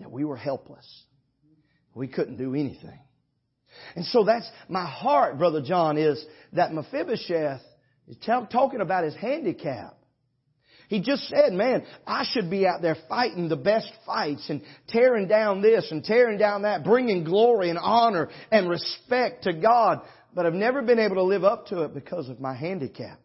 That 0.00 0.12
we 0.12 0.24
were 0.24 0.36
helpless. 0.36 0.86
We 1.94 2.06
couldn't 2.06 2.36
do 2.36 2.54
anything. 2.54 3.00
And 3.96 4.04
so 4.06 4.24
that's 4.24 4.48
my 4.68 4.86
heart, 4.86 5.38
Brother 5.38 5.62
John, 5.62 5.98
is 5.98 6.24
that 6.52 6.72
Mephibosheth 6.72 7.62
is 8.08 8.16
talking 8.24 8.80
about 8.80 9.04
his 9.04 9.14
handicap. 9.14 9.94
He 10.88 11.02
just 11.02 11.28
said, 11.28 11.52
man, 11.52 11.84
I 12.06 12.24
should 12.32 12.48
be 12.48 12.66
out 12.66 12.80
there 12.80 12.96
fighting 13.08 13.50
the 13.50 13.56
best 13.56 13.90
fights 14.06 14.48
and 14.48 14.62
tearing 14.88 15.28
down 15.28 15.60
this 15.60 15.90
and 15.90 16.02
tearing 16.02 16.38
down 16.38 16.62
that, 16.62 16.82
bringing 16.82 17.24
glory 17.24 17.68
and 17.68 17.78
honor 17.78 18.30
and 18.50 18.70
respect 18.70 19.44
to 19.44 19.52
God. 19.52 20.00
But 20.34 20.46
I've 20.46 20.54
never 20.54 20.80
been 20.80 20.98
able 20.98 21.16
to 21.16 21.22
live 21.24 21.44
up 21.44 21.66
to 21.66 21.82
it 21.82 21.92
because 21.92 22.30
of 22.30 22.40
my 22.40 22.54
handicap. 22.54 23.20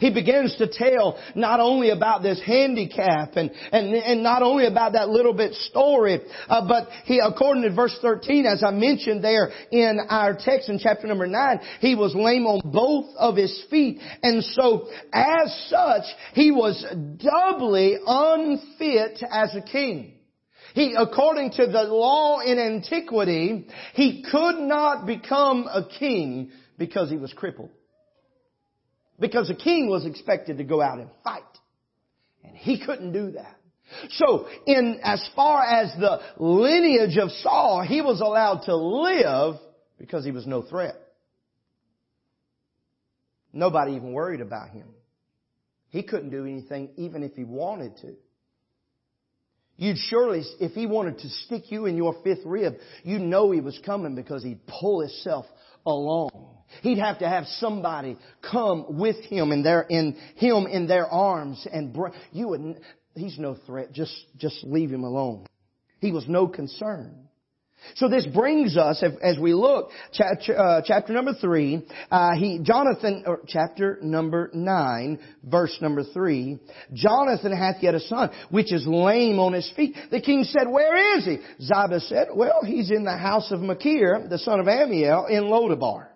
He 0.00 0.12
begins 0.12 0.56
to 0.56 0.68
tell 0.68 1.18
not 1.34 1.60
only 1.60 1.90
about 1.90 2.22
this 2.22 2.40
handicap 2.44 3.36
and, 3.36 3.50
and, 3.72 3.94
and 3.94 4.22
not 4.22 4.42
only 4.42 4.66
about 4.66 4.92
that 4.92 5.08
little 5.08 5.32
bit 5.32 5.54
story, 5.54 6.20
uh, 6.48 6.66
but 6.66 6.88
he, 7.04 7.20
according 7.20 7.62
to 7.64 7.74
verse 7.74 7.96
13, 8.00 8.46
as 8.46 8.62
I 8.62 8.70
mentioned 8.70 9.22
there 9.22 9.50
in 9.70 10.00
our 10.08 10.36
text 10.38 10.68
in 10.68 10.78
chapter 10.78 11.06
number 11.06 11.26
9, 11.26 11.60
he 11.80 11.94
was 11.94 12.14
lame 12.14 12.46
on 12.46 12.60
both 12.70 13.14
of 13.16 13.36
his 13.36 13.64
feet. 13.70 14.00
And 14.22 14.42
so, 14.44 14.88
as 15.12 15.68
such, 15.68 16.04
he 16.34 16.50
was 16.50 16.84
doubly 17.16 17.96
unfit 18.06 19.22
as 19.30 19.54
a 19.54 19.62
king. 19.62 20.14
He, 20.74 20.96
according 20.98 21.52
to 21.52 21.66
the 21.66 21.84
law 21.84 22.40
in 22.40 22.58
antiquity, 22.58 23.68
he 23.94 24.24
could 24.28 24.58
not 24.58 25.06
become 25.06 25.68
a 25.68 25.86
king 25.98 26.50
because 26.78 27.10
he 27.10 27.16
was 27.16 27.32
crippled. 27.32 27.70
Because 29.18 29.48
a 29.50 29.54
king 29.54 29.88
was 29.88 30.06
expected 30.06 30.58
to 30.58 30.64
go 30.64 30.80
out 30.80 30.98
and 30.98 31.08
fight. 31.22 31.42
And 32.42 32.56
he 32.56 32.84
couldn't 32.84 33.12
do 33.12 33.32
that. 33.32 33.56
So, 34.10 34.46
in 34.66 35.00
as 35.02 35.26
far 35.36 35.62
as 35.62 35.92
the 35.98 36.20
lineage 36.38 37.16
of 37.18 37.30
Saul, 37.30 37.82
he 37.86 38.00
was 38.00 38.20
allowed 38.20 38.62
to 38.64 38.74
live 38.74 39.56
because 39.98 40.24
he 40.24 40.30
was 40.30 40.46
no 40.46 40.62
threat. 40.62 40.96
Nobody 43.52 43.92
even 43.92 44.12
worried 44.12 44.40
about 44.40 44.70
him. 44.70 44.88
He 45.90 46.02
couldn't 46.02 46.30
do 46.30 46.44
anything 46.44 46.90
even 46.96 47.22
if 47.22 47.34
he 47.34 47.44
wanted 47.44 47.96
to. 47.98 48.14
You'd 49.76 49.98
surely, 49.98 50.42
if 50.60 50.72
he 50.72 50.86
wanted 50.86 51.18
to 51.18 51.28
stick 51.28 51.70
you 51.70 51.86
in 51.86 51.96
your 51.96 52.16
fifth 52.22 52.44
rib, 52.44 52.74
you 53.02 53.18
know 53.18 53.50
he 53.50 53.60
was 53.60 53.78
coming 53.84 54.14
because 54.14 54.42
he'd 54.42 54.66
pull 54.66 55.00
himself 55.00 55.46
along. 55.84 56.53
He'd 56.82 56.98
have 56.98 57.18
to 57.20 57.28
have 57.28 57.46
somebody 57.58 58.16
come 58.50 58.98
with 58.98 59.16
him 59.24 59.52
in 59.52 59.62
their, 59.62 59.82
in 59.82 60.16
him 60.36 60.66
in 60.66 60.86
their 60.86 61.06
arms 61.06 61.66
and 61.72 61.92
bring, 61.92 62.12
you 62.32 62.48
would, 62.48 62.80
he's 63.14 63.38
no 63.38 63.56
threat. 63.66 63.92
Just, 63.92 64.14
just 64.36 64.62
leave 64.64 64.90
him 64.90 65.04
alone. 65.04 65.46
He 66.00 66.12
was 66.12 66.26
no 66.28 66.46
concern. 66.46 67.24
So 67.96 68.08
this 68.08 68.26
brings 68.26 68.76
us, 68.76 69.04
as 69.22 69.38
we 69.38 69.52
look, 69.52 69.90
chapter, 70.12 70.58
uh, 70.58 70.82
chapter 70.84 71.12
number 71.12 71.34
three, 71.34 71.86
uh, 72.10 72.34
he, 72.34 72.60
Jonathan, 72.62 73.24
chapter 73.46 73.98
number 74.02 74.50
nine, 74.54 75.18
verse 75.42 75.76
number 75.80 76.02
three, 76.02 76.58
Jonathan 76.92 77.54
hath 77.54 77.82
yet 77.82 77.94
a 77.94 78.00
son, 78.00 78.30
which 78.50 78.72
is 78.72 78.86
lame 78.86 79.38
on 79.38 79.52
his 79.52 79.70
feet. 79.76 79.94
The 80.10 80.20
king 80.20 80.44
said, 80.44 80.66
where 80.68 81.18
is 81.18 81.26
he? 81.26 81.38
Ziba 81.60 82.00
said, 82.00 82.28
well, 82.34 82.60
he's 82.64 82.90
in 82.90 83.04
the 83.04 83.16
house 83.16 83.52
of 83.52 83.60
Machir, 83.60 84.26
the 84.30 84.38
son 84.38 84.60
of 84.60 84.66
Ammiel, 84.66 85.28
in 85.28 85.44
Lodabar. 85.44 86.06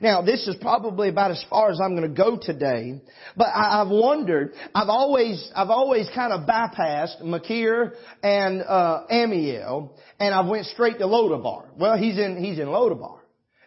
Now, 0.00 0.22
this 0.22 0.46
is 0.46 0.56
probably 0.60 1.08
about 1.08 1.30
as 1.30 1.44
far 1.48 1.70
as 1.70 1.80
I'm 1.82 1.96
going 1.96 2.08
to 2.08 2.16
go 2.16 2.38
today, 2.40 3.00
but 3.36 3.48
I, 3.48 3.78
have 3.78 3.88
wondered, 3.88 4.52
I've 4.74 4.88
always, 4.88 5.50
I've 5.54 5.70
always 5.70 6.08
kind 6.14 6.32
of 6.32 6.48
bypassed 6.48 7.22
Machir 7.22 7.94
and, 8.22 8.62
uh, 8.62 9.04
Ammiel, 9.10 9.90
and 10.18 10.34
I 10.34 10.48
went 10.48 10.66
straight 10.66 10.98
to 10.98 11.04
Lodabar. 11.04 11.66
Well, 11.78 11.96
he's 11.96 12.18
in, 12.18 12.42
he's 12.42 12.58
in 12.58 12.66
Lodabar. 12.68 13.18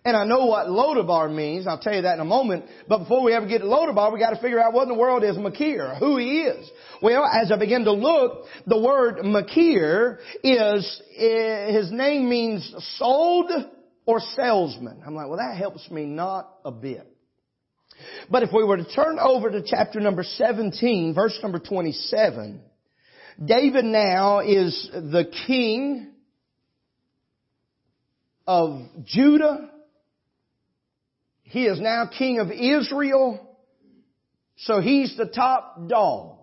And 0.06 0.16
I 0.16 0.24
know 0.24 0.46
what 0.46 0.68
Lodabar 0.68 1.34
means, 1.34 1.66
I'll 1.66 1.80
tell 1.80 1.96
you 1.96 2.04
that 2.04 2.14
in 2.14 2.20
a 2.20 2.26
moment, 2.26 2.66
but 2.88 3.00
before 3.00 3.24
we 3.24 3.34
ever 3.34 3.48
get 3.48 3.60
to 3.60 3.66
Lodabar, 3.66 4.14
we 4.14 4.20
gotta 4.20 4.40
figure 4.40 4.60
out 4.60 4.72
what 4.72 4.84
in 4.84 4.90
the 4.90 5.00
world 5.00 5.24
is 5.24 5.36
Machir, 5.36 5.96
who 5.96 6.18
he 6.18 6.42
is. 6.42 6.70
Well, 7.02 7.26
as 7.26 7.52
I 7.52 7.58
begin 7.58 7.86
to 7.86 7.92
look, 7.92 8.46
the 8.68 8.80
word 8.80 9.26
Machir 9.26 10.20
is, 10.44 11.02
eh, 11.18 11.72
his 11.72 11.92
name 11.92 12.30
means 12.30 12.72
sold 12.98 13.50
or 14.06 14.20
salesman. 14.36 15.02
I'm 15.06 15.16
like, 15.16 15.28
well, 15.28 15.38
that 15.38 15.58
helps 15.58 15.90
me 15.90 16.06
not 16.06 16.50
a 16.64 16.72
bit. 16.72 17.08
But 18.30 18.44
if 18.44 18.50
we 18.54 18.64
were 18.64 18.78
to 18.78 18.92
turn 18.94 19.20
over 19.20 19.50
to 19.50 19.64
chapter 19.66 20.00
number 20.00 20.24
17, 20.24 21.14
verse 21.14 21.38
number 21.42 21.60
27, 21.60 22.62
David 23.44 23.86
now 23.86 24.40
is 24.40 24.90
the 24.94 25.26
king 25.48 26.12
of 28.48 28.82
Judah. 29.06 29.72
He 31.44 31.66
is 31.66 31.80
now 31.80 32.10
king 32.18 32.40
of 32.40 32.52
Israel. 32.52 33.58
So 34.58 34.82
he's 34.82 35.16
the 35.18 35.26
top 35.26 35.88
dog. 35.88 36.38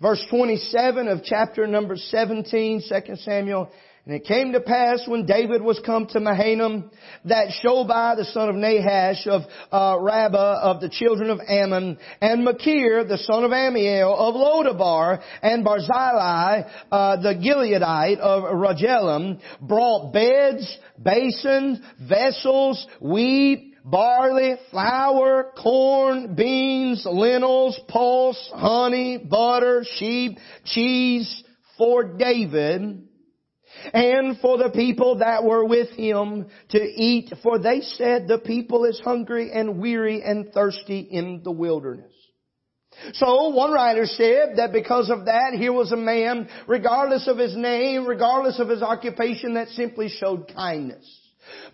Verse 0.00 0.24
27 0.30 1.06
of 1.06 1.20
chapter 1.24 1.66
number 1.66 1.96
17, 1.96 2.82
2 2.88 3.16
Samuel, 3.16 3.70
and 4.04 4.16
it 4.16 4.24
came 4.24 4.52
to 4.52 4.60
pass 4.60 5.04
when 5.06 5.26
David 5.26 5.62
was 5.62 5.80
come 5.86 6.06
to 6.06 6.18
Mahanaim 6.18 6.90
that 7.24 7.50
Shobai 7.62 8.16
the 8.16 8.24
son 8.24 8.48
of 8.48 8.56
Nahash 8.56 9.28
of 9.28 9.42
uh, 9.70 9.96
Rabbah 10.00 10.60
of 10.60 10.80
the 10.80 10.88
children 10.88 11.30
of 11.30 11.38
Ammon 11.46 11.98
and 12.20 12.44
Machir 12.44 13.04
the 13.04 13.18
son 13.18 13.44
of 13.44 13.52
Amiel 13.52 14.12
of 14.12 14.34
Lodabar 14.34 15.22
and 15.40 15.64
Barzillai 15.64 16.62
uh, 16.90 17.16
the 17.22 17.34
Gileadite 17.34 18.18
of 18.18 18.42
Rogelim 18.42 19.40
brought 19.60 20.12
beds, 20.12 20.78
basins, 21.00 21.78
vessels, 22.00 22.84
wheat, 23.00 23.76
barley, 23.84 24.56
flour, 24.72 25.52
corn, 25.62 26.34
beans, 26.34 27.06
lentils, 27.08 27.78
pulse, 27.86 28.50
honey, 28.52 29.18
butter, 29.18 29.84
sheep, 29.96 30.38
cheese 30.64 31.44
for 31.78 32.02
David 32.16 33.08
and 33.92 34.38
for 34.38 34.58
the 34.58 34.70
people 34.70 35.18
that 35.18 35.44
were 35.44 35.64
with 35.64 35.90
him 35.90 36.46
to 36.70 36.78
eat, 36.80 37.32
for 37.42 37.58
they 37.58 37.80
said 37.80 38.28
the 38.28 38.38
people 38.38 38.84
is 38.84 39.00
hungry 39.04 39.50
and 39.52 39.78
weary 39.78 40.22
and 40.22 40.52
thirsty 40.52 41.00
in 41.00 41.42
the 41.42 41.50
wilderness. 41.50 42.12
So 43.14 43.48
one 43.48 43.72
writer 43.72 44.06
said 44.06 44.56
that 44.56 44.72
because 44.72 45.10
of 45.10 45.24
that, 45.24 45.54
here 45.56 45.72
was 45.72 45.92
a 45.92 45.96
man, 45.96 46.48
regardless 46.66 47.26
of 47.26 47.38
his 47.38 47.56
name, 47.56 48.06
regardless 48.06 48.60
of 48.60 48.68
his 48.68 48.82
occupation, 48.82 49.54
that 49.54 49.68
simply 49.68 50.08
showed 50.08 50.52
kindness. 50.54 51.21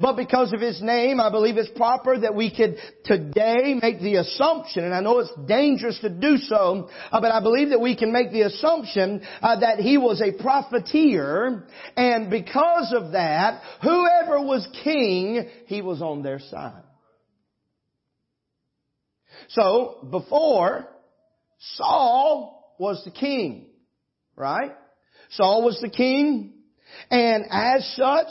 But 0.00 0.16
because 0.16 0.52
of 0.52 0.60
his 0.60 0.80
name, 0.80 1.20
I 1.20 1.30
believe 1.30 1.56
it's 1.56 1.70
proper 1.76 2.18
that 2.18 2.34
we 2.34 2.54
could 2.54 2.76
today 3.04 3.78
make 3.80 4.00
the 4.00 4.16
assumption, 4.16 4.84
and 4.84 4.94
I 4.94 5.00
know 5.00 5.18
it's 5.18 5.32
dangerous 5.46 5.98
to 6.00 6.08
do 6.08 6.36
so, 6.38 6.88
uh, 7.10 7.20
but 7.20 7.32
I 7.32 7.40
believe 7.40 7.70
that 7.70 7.80
we 7.80 7.96
can 7.96 8.12
make 8.12 8.30
the 8.30 8.42
assumption 8.42 9.22
uh, 9.42 9.60
that 9.60 9.78
he 9.78 9.98
was 9.98 10.22
a 10.22 10.32
profiteer, 10.40 11.66
and 11.96 12.30
because 12.30 12.94
of 12.96 13.12
that, 13.12 13.62
whoever 13.82 14.40
was 14.40 14.66
king, 14.84 15.48
he 15.66 15.82
was 15.82 16.00
on 16.00 16.22
their 16.22 16.38
side. 16.38 16.82
So, 19.48 20.06
before, 20.10 20.88
Saul 21.74 22.74
was 22.78 23.02
the 23.04 23.10
king, 23.10 23.66
right? 24.36 24.72
Saul 25.30 25.64
was 25.64 25.78
the 25.80 25.90
king, 25.90 26.54
and 27.10 27.44
as 27.50 27.86
such, 27.96 28.28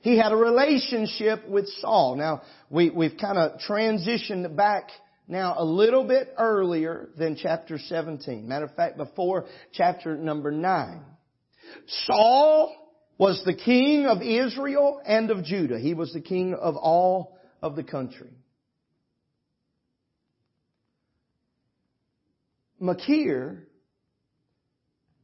he 0.00 0.16
had 0.16 0.32
a 0.32 0.36
relationship 0.36 1.46
with 1.48 1.68
Saul. 1.80 2.16
Now, 2.16 2.42
we, 2.70 2.90
we've 2.90 3.16
kind 3.20 3.38
of 3.38 3.60
transitioned 3.60 4.56
back 4.56 4.88
now 5.28 5.54
a 5.58 5.64
little 5.64 6.04
bit 6.04 6.34
earlier 6.38 7.10
than 7.18 7.36
chapter 7.36 7.78
17. 7.78 8.48
Matter 8.48 8.64
of 8.64 8.74
fact, 8.74 8.96
before 8.96 9.46
chapter 9.72 10.16
number 10.16 10.50
9. 10.50 11.02
Saul 12.04 12.74
was 13.18 13.42
the 13.44 13.54
king 13.54 14.06
of 14.06 14.22
Israel 14.22 15.00
and 15.04 15.30
of 15.30 15.44
Judah. 15.44 15.78
He 15.78 15.92
was 15.92 16.12
the 16.12 16.22
king 16.22 16.54
of 16.54 16.76
all 16.76 17.38
of 17.62 17.76
the 17.76 17.84
country. 17.84 18.30
Machir 22.80 23.68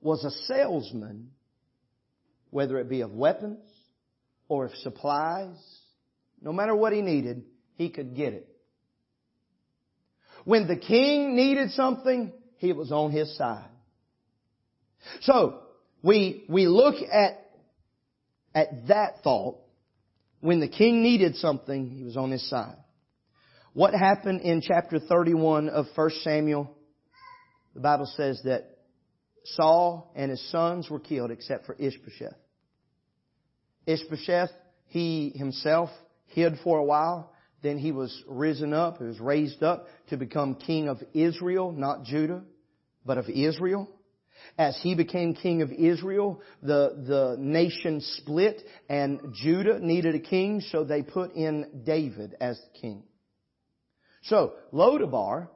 was 0.02 0.22
a 0.24 0.30
salesman, 0.46 1.30
whether 2.50 2.78
it 2.78 2.90
be 2.90 3.00
of 3.00 3.12
weapons, 3.12 3.66
or 4.48 4.66
if 4.66 4.74
supplies, 4.76 5.56
no 6.40 6.52
matter 6.52 6.74
what 6.74 6.92
he 6.92 7.02
needed, 7.02 7.42
he 7.76 7.90
could 7.90 8.14
get 8.14 8.32
it. 8.32 8.48
When 10.44 10.68
the 10.68 10.76
king 10.76 11.34
needed 11.34 11.72
something, 11.72 12.32
he 12.58 12.72
was 12.72 12.92
on 12.92 13.10
his 13.10 13.36
side. 13.36 13.68
So, 15.22 15.60
we, 16.02 16.44
we 16.48 16.66
look 16.68 16.96
at, 17.12 17.44
at 18.54 18.88
that 18.88 19.22
thought. 19.22 19.58
When 20.40 20.60
the 20.60 20.68
king 20.68 21.02
needed 21.02 21.36
something, 21.36 21.90
he 21.90 22.04
was 22.04 22.16
on 22.16 22.30
his 22.30 22.48
side. 22.48 22.76
What 23.72 23.92
happened 23.92 24.42
in 24.42 24.60
chapter 24.60 24.98
31 25.00 25.68
of 25.68 25.86
1 25.94 26.10
Samuel? 26.22 26.76
The 27.74 27.80
Bible 27.80 28.06
says 28.16 28.40
that 28.44 28.78
Saul 29.44 30.12
and 30.14 30.30
his 30.30 30.50
sons 30.50 30.88
were 30.88 31.00
killed 31.00 31.30
except 31.30 31.66
for 31.66 31.74
Ishbosheth. 31.74 32.36
Ishbosheth, 33.86 34.50
he 34.88 35.32
himself 35.34 35.90
hid 36.26 36.58
for 36.62 36.78
a 36.78 36.84
while. 36.84 37.32
Then 37.62 37.78
he 37.78 37.92
was 37.92 38.22
risen 38.28 38.72
up, 38.72 38.98
he 38.98 39.04
was 39.04 39.18
raised 39.18 39.62
up 39.62 39.86
to 40.10 40.16
become 40.16 40.54
king 40.54 40.88
of 40.88 41.02
Israel, 41.14 41.72
not 41.72 42.04
Judah, 42.04 42.42
but 43.04 43.18
of 43.18 43.28
Israel. 43.28 43.88
As 44.58 44.78
he 44.82 44.94
became 44.94 45.34
king 45.34 45.62
of 45.62 45.72
Israel, 45.72 46.40
the, 46.62 47.04
the 47.06 47.36
nation 47.38 48.00
split 48.00 48.62
and 48.88 49.34
Judah 49.34 49.80
needed 49.80 50.14
a 50.14 50.20
king, 50.20 50.60
so 50.60 50.84
they 50.84 51.02
put 51.02 51.34
in 51.34 51.82
David 51.84 52.36
as 52.40 52.58
the 52.58 52.78
king. 52.80 53.02
So, 54.24 54.52
Lodabar 54.72 55.48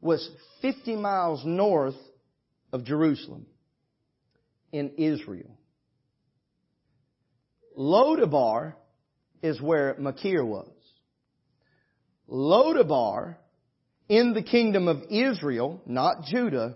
was 0.00 0.28
50 0.62 0.96
miles 0.96 1.42
north 1.44 1.96
of 2.72 2.84
Jerusalem 2.84 3.46
in 4.72 4.92
Israel. 4.96 5.58
Lodabar 7.78 8.74
is 9.40 9.62
where 9.62 9.94
Machir 9.98 10.44
was. 10.44 10.68
Lodabar 12.28 13.36
in 14.08 14.34
the 14.34 14.42
kingdom 14.42 14.88
of 14.88 15.04
Israel, 15.10 15.80
not 15.86 16.24
Judah, 16.24 16.74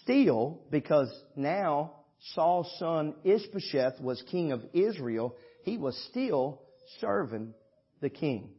still, 0.00 0.62
because 0.70 1.12
now 1.36 1.92
Saul's 2.34 2.72
son 2.78 3.14
Ishbosheth 3.22 4.00
was 4.00 4.22
king 4.30 4.52
of 4.52 4.62
Israel, 4.72 5.36
he 5.64 5.76
was 5.76 5.96
still 6.10 6.62
serving 7.00 7.52
the 8.00 8.10
king. 8.10 8.50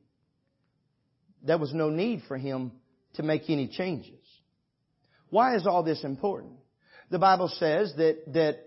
There 1.41 1.57
was 1.57 1.73
no 1.73 1.89
need 1.89 2.21
for 2.27 2.37
him 2.37 2.73
to 3.15 3.23
make 3.23 3.49
any 3.49 3.67
changes. 3.67 4.19
Why 5.29 5.55
is 5.55 5.65
all 5.65 5.83
this 5.83 6.03
important? 6.03 6.53
The 7.09 7.19
Bible 7.19 7.47
says 7.47 7.93
that, 7.97 8.33
that 8.33 8.59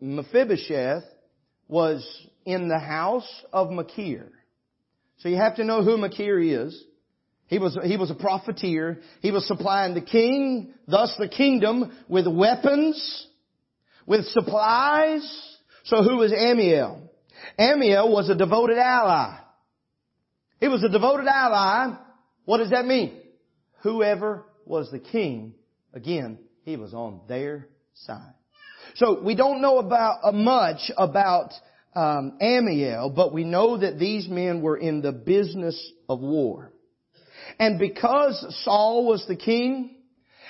Mephibosheth 0.00 1.04
was 1.68 2.06
in 2.44 2.68
the 2.68 2.78
house 2.78 3.28
of 3.52 3.70
Machir. 3.70 4.30
So 5.18 5.28
you 5.28 5.36
have 5.36 5.56
to 5.56 5.64
know 5.64 5.82
who 5.82 5.96
Machir 5.96 6.38
is. 6.40 6.82
He 7.46 7.58
was, 7.58 7.78
he 7.84 7.96
was 7.96 8.10
a 8.10 8.14
profiteer. 8.14 9.00
He 9.20 9.30
was 9.30 9.46
supplying 9.46 9.94
the 9.94 10.00
king, 10.00 10.74
thus 10.86 11.14
the 11.18 11.28
kingdom, 11.28 11.96
with 12.08 12.26
weapons, 12.26 13.26
with 14.06 14.24
supplies. 14.26 15.22
So 15.84 16.02
who 16.02 16.16
was 16.16 16.32
Amiel? 16.32 17.10
Amiel 17.58 18.10
was 18.10 18.30
a 18.30 18.34
devoted 18.34 18.78
ally. 18.78 19.38
He 20.60 20.68
was 20.68 20.82
a 20.82 20.88
devoted 20.88 21.26
ally. 21.26 21.96
What 22.44 22.58
does 22.58 22.70
that 22.70 22.86
mean? 22.86 23.18
Whoever 23.82 24.44
was 24.64 24.90
the 24.90 24.98
king, 24.98 25.54
again, 25.92 26.38
he 26.64 26.76
was 26.76 26.94
on 26.94 27.20
their 27.28 27.68
side. 27.94 28.34
So 28.96 29.22
we 29.22 29.34
don't 29.34 29.62
know 29.62 29.78
about 29.78 30.20
uh, 30.22 30.32
much 30.32 30.90
about 30.96 31.52
um, 31.94 32.38
Amiel, 32.40 33.10
but 33.14 33.32
we 33.32 33.44
know 33.44 33.78
that 33.78 33.98
these 33.98 34.28
men 34.28 34.62
were 34.62 34.76
in 34.76 35.02
the 35.02 35.12
business 35.12 35.92
of 36.08 36.20
war. 36.20 36.72
And 37.58 37.78
because 37.78 38.44
Saul 38.64 39.06
was 39.06 39.24
the 39.26 39.36
king, 39.36 39.96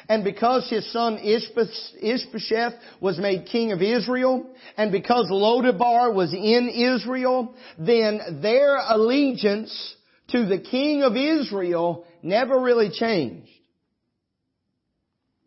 and 0.09 0.25
because 0.25 0.69
his 0.69 0.91
son 0.93 1.19
Ishbosheth 1.19 2.75
was 3.01 3.19
made 3.19 3.47
king 3.47 3.73
of 3.73 3.81
Israel, 3.83 4.47
and 4.77 4.91
because 4.91 5.31
Lodebar 5.31 6.13
was 6.13 6.33
in 6.33 6.69
Israel, 6.69 7.55
then 7.79 8.41
their 8.43 8.77
allegiance 8.77 9.97
to 10.29 10.47
the 10.47 10.59
king 10.59 11.03
of 11.03 11.17
Israel 11.17 12.05
never 12.23 12.61
really 12.61 12.91
changed. 12.91 13.49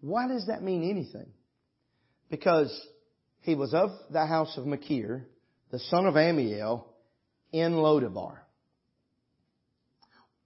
Why 0.01 0.27
does 0.27 0.47
that 0.47 0.61
mean 0.61 0.89
anything? 0.89 1.34
Because 2.35 2.69
he 3.43 3.55
was 3.55 3.73
of 3.73 3.91
the 4.11 4.25
house 4.25 4.57
of 4.57 4.65
Machir, 4.65 5.25
the 5.71 5.79
son 5.79 6.05
of 6.05 6.17
Amiel, 6.17 6.85
in 7.53 7.71
Lodebar. 7.71 8.39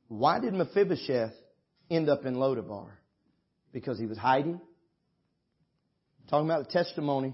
Why 0.07 0.39
did 0.39 0.53
Mephibosheth 0.53 1.33
end 1.89 2.07
up 2.07 2.25
in 2.25 2.35
Lodebar? 2.35 2.91
Because 3.73 3.97
he 3.97 4.05
was 4.05 4.19
hiding? 4.19 4.61
Talking 6.29 6.47
about 6.47 6.67
the 6.67 6.71
testimony 6.71 7.33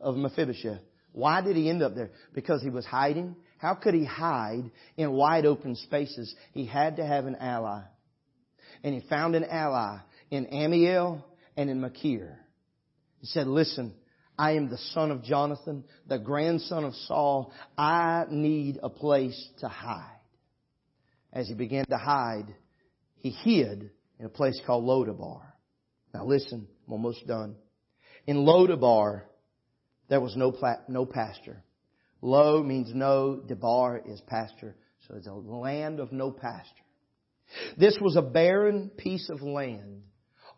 of 0.00 0.16
Mephibosheth. 0.16 0.80
Why 1.12 1.40
did 1.40 1.54
he 1.54 1.70
end 1.70 1.80
up 1.80 1.94
there? 1.94 2.10
Because 2.34 2.64
he 2.64 2.70
was 2.70 2.84
hiding. 2.84 3.36
How 3.58 3.74
could 3.74 3.94
he 3.94 4.04
hide 4.04 4.68
in 4.96 5.12
wide 5.12 5.46
open 5.46 5.76
spaces? 5.76 6.34
He 6.50 6.66
had 6.66 6.96
to 6.96 7.06
have 7.06 7.26
an 7.26 7.36
ally. 7.36 7.82
And 8.82 9.00
he 9.00 9.08
found 9.08 9.36
an 9.36 9.44
ally 9.44 9.98
in 10.32 10.46
Amiel 10.46 11.24
and 11.56 11.70
in 11.70 11.80
Machir. 11.80 12.40
He 13.26 13.32
said, 13.32 13.48
listen, 13.48 13.92
I 14.38 14.52
am 14.52 14.70
the 14.70 14.78
son 14.78 15.10
of 15.10 15.24
Jonathan, 15.24 15.82
the 16.06 16.16
grandson 16.16 16.84
of 16.84 16.94
Saul. 16.94 17.52
I 17.76 18.22
need 18.30 18.78
a 18.80 18.88
place 18.88 19.48
to 19.58 19.66
hide. 19.66 20.20
As 21.32 21.48
he 21.48 21.54
began 21.54 21.86
to 21.86 21.96
hide, 21.96 22.54
he 23.16 23.30
hid 23.30 23.90
in 24.20 24.26
a 24.26 24.28
place 24.28 24.60
called 24.64 24.84
Lodabar. 24.84 25.40
Now 26.14 26.24
listen, 26.24 26.68
I'm 26.86 26.92
almost 26.92 27.26
done. 27.26 27.56
In 28.28 28.44
Lodabar, 28.44 29.22
there 30.08 30.20
was 30.20 30.36
no, 30.36 30.52
pla- 30.52 30.84
no 30.86 31.04
pasture. 31.04 31.64
Lo 32.22 32.62
means 32.62 32.94
no, 32.94 33.42
Debar 33.44 34.02
is 34.06 34.20
pasture. 34.28 34.76
So 35.08 35.16
it's 35.16 35.26
a 35.26 35.34
land 35.34 35.98
of 35.98 36.12
no 36.12 36.30
pasture. 36.30 36.84
This 37.76 37.98
was 38.00 38.14
a 38.14 38.22
barren 38.22 38.88
piece 38.96 39.28
of 39.30 39.42
land 39.42 40.02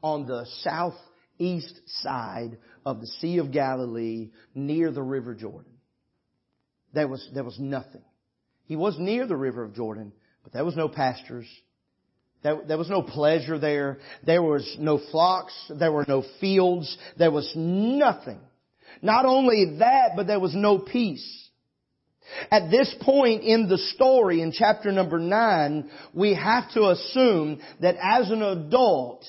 on 0.02 0.26
the 0.26 0.44
southeast 1.38 1.80
side 2.02 2.58
of 2.84 3.00
the 3.00 3.06
Sea 3.06 3.38
of 3.38 3.52
Galilee 3.52 4.30
near 4.54 4.90
the 4.90 5.02
River 5.02 5.34
Jordan. 5.34 5.72
There 6.94 7.08
was, 7.08 7.26
there 7.34 7.44
was 7.44 7.58
nothing. 7.58 8.02
He 8.64 8.76
was 8.76 8.96
near 8.98 9.26
the 9.26 9.36
River 9.36 9.64
of 9.64 9.74
Jordan, 9.74 10.12
but 10.42 10.52
there 10.52 10.64
was 10.64 10.76
no 10.76 10.88
pastures. 10.88 11.46
There, 12.42 12.60
there 12.66 12.78
was 12.78 12.90
no 12.90 13.02
pleasure 13.02 13.58
there. 13.58 13.98
There 14.24 14.42
was 14.42 14.76
no 14.78 15.00
flocks. 15.10 15.54
There 15.78 15.92
were 15.92 16.04
no 16.06 16.24
fields. 16.40 16.96
There 17.18 17.30
was 17.30 17.50
nothing. 17.54 18.40
Not 19.02 19.26
only 19.26 19.76
that, 19.78 20.12
but 20.16 20.26
there 20.26 20.40
was 20.40 20.54
no 20.54 20.78
peace. 20.78 21.48
At 22.50 22.70
this 22.70 22.94
point 23.00 23.42
in 23.42 23.68
the 23.68 23.78
story, 23.78 24.42
in 24.42 24.52
chapter 24.52 24.92
number 24.92 25.18
nine, 25.18 25.90
we 26.12 26.34
have 26.34 26.70
to 26.72 26.90
assume 26.90 27.60
that 27.80 27.96
as 28.02 28.30
an 28.30 28.42
adult, 28.42 29.24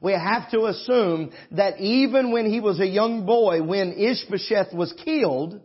we 0.00 0.12
have 0.12 0.50
to 0.50 0.66
assume 0.66 1.32
that 1.52 1.80
even 1.80 2.32
when 2.32 2.50
he 2.50 2.60
was 2.60 2.80
a 2.80 2.86
young 2.86 3.26
boy, 3.26 3.62
when 3.62 3.92
Ishbosheth 3.92 4.74
was 4.74 4.92
killed, 5.04 5.60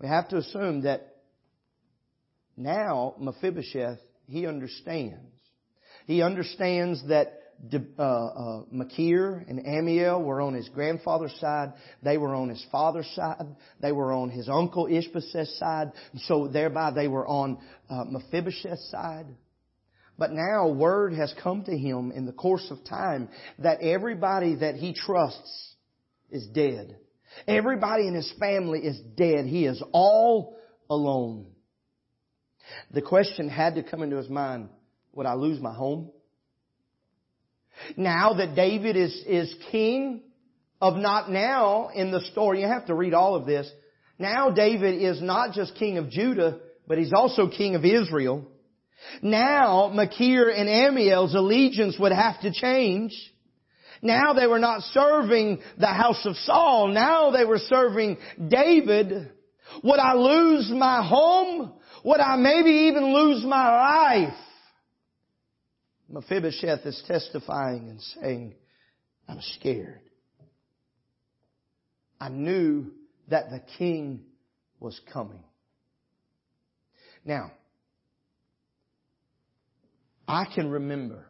we 0.00 0.08
have 0.08 0.28
to 0.30 0.38
assume 0.38 0.82
that 0.82 1.16
now 2.56 3.14
Mephibosheth, 3.18 3.98
he 4.26 4.46
understands. 4.46 5.18
He 6.06 6.22
understands 6.22 7.06
that 7.08 7.40
uh, 7.98 8.02
uh, 8.02 8.62
Machir 8.70 9.44
and 9.46 9.60
Amiel 9.66 10.22
were 10.22 10.40
on 10.40 10.54
his 10.54 10.68
grandfather's 10.70 11.34
side. 11.40 11.74
They 12.02 12.16
were 12.16 12.34
on 12.34 12.48
his 12.48 12.64
father's 12.72 13.10
side. 13.14 13.46
They 13.80 13.92
were 13.92 14.12
on 14.12 14.30
his 14.30 14.48
uncle 14.48 14.86
Ishbosheth's 14.86 15.58
side. 15.58 15.92
So 16.24 16.48
thereby 16.48 16.92
they 16.92 17.06
were 17.06 17.26
on 17.26 17.58
uh, 17.88 18.04
Mephibosheth's 18.04 18.90
side. 18.90 19.26
But 20.20 20.32
now 20.32 20.68
word 20.68 21.14
has 21.14 21.34
come 21.42 21.64
to 21.64 21.74
him 21.74 22.12
in 22.12 22.26
the 22.26 22.32
course 22.32 22.70
of 22.70 22.84
time 22.84 23.30
that 23.58 23.80
everybody 23.80 24.56
that 24.56 24.74
he 24.74 24.92
trusts 24.92 25.74
is 26.28 26.46
dead. 26.48 26.98
Everybody 27.48 28.06
in 28.06 28.12
his 28.12 28.30
family 28.38 28.80
is 28.80 29.00
dead. 29.16 29.46
He 29.46 29.64
is 29.64 29.82
all 29.92 30.58
alone. 30.90 31.46
The 32.90 33.00
question 33.00 33.48
had 33.48 33.76
to 33.76 33.82
come 33.82 34.02
into 34.02 34.18
his 34.18 34.28
mind, 34.28 34.68
would 35.14 35.24
I 35.24 35.34
lose 35.36 35.58
my 35.58 35.72
home? 35.72 36.10
Now 37.96 38.34
that 38.34 38.54
David 38.54 38.96
is, 38.96 39.24
is 39.26 39.54
king 39.70 40.20
of 40.82 40.96
not 40.96 41.30
now 41.30 41.88
in 41.94 42.10
the 42.10 42.20
story, 42.32 42.60
you 42.60 42.66
have 42.66 42.86
to 42.88 42.94
read 42.94 43.14
all 43.14 43.36
of 43.36 43.46
this. 43.46 43.72
Now 44.18 44.50
David 44.50 45.00
is 45.00 45.22
not 45.22 45.54
just 45.54 45.76
king 45.76 45.96
of 45.96 46.10
Judah, 46.10 46.60
but 46.86 46.98
he's 46.98 47.14
also 47.14 47.48
king 47.48 47.74
of 47.74 47.86
Israel. 47.86 48.46
Now 49.22 49.90
Machir 49.94 50.50
and 50.50 50.68
Amiel's 50.68 51.34
allegiance 51.34 51.96
would 51.98 52.12
have 52.12 52.40
to 52.42 52.52
change. 52.52 53.12
Now 54.02 54.32
they 54.32 54.46
were 54.46 54.58
not 54.58 54.82
serving 54.92 55.60
the 55.78 55.86
house 55.86 56.24
of 56.24 56.36
Saul. 56.36 56.88
Now 56.88 57.30
they 57.30 57.44
were 57.44 57.58
serving 57.58 58.18
David. 58.48 59.30
Would 59.84 59.98
I 60.00 60.14
lose 60.14 60.70
my 60.70 61.06
home? 61.06 61.72
Would 62.04 62.20
I 62.20 62.36
maybe 62.36 62.88
even 62.88 63.12
lose 63.12 63.44
my 63.44 63.68
life? 63.68 64.34
Mephibosheth 66.08 66.84
is 66.86 67.02
testifying 67.06 67.88
and 67.88 68.00
saying, 68.00 68.54
I'm 69.28 69.40
scared. 69.58 70.00
I 72.18 72.28
knew 72.28 72.90
that 73.28 73.50
the 73.50 73.62
king 73.78 74.24
was 74.80 75.00
coming. 75.12 75.44
Now, 77.24 77.52
I 80.30 80.44
can 80.44 80.70
remember 80.70 81.26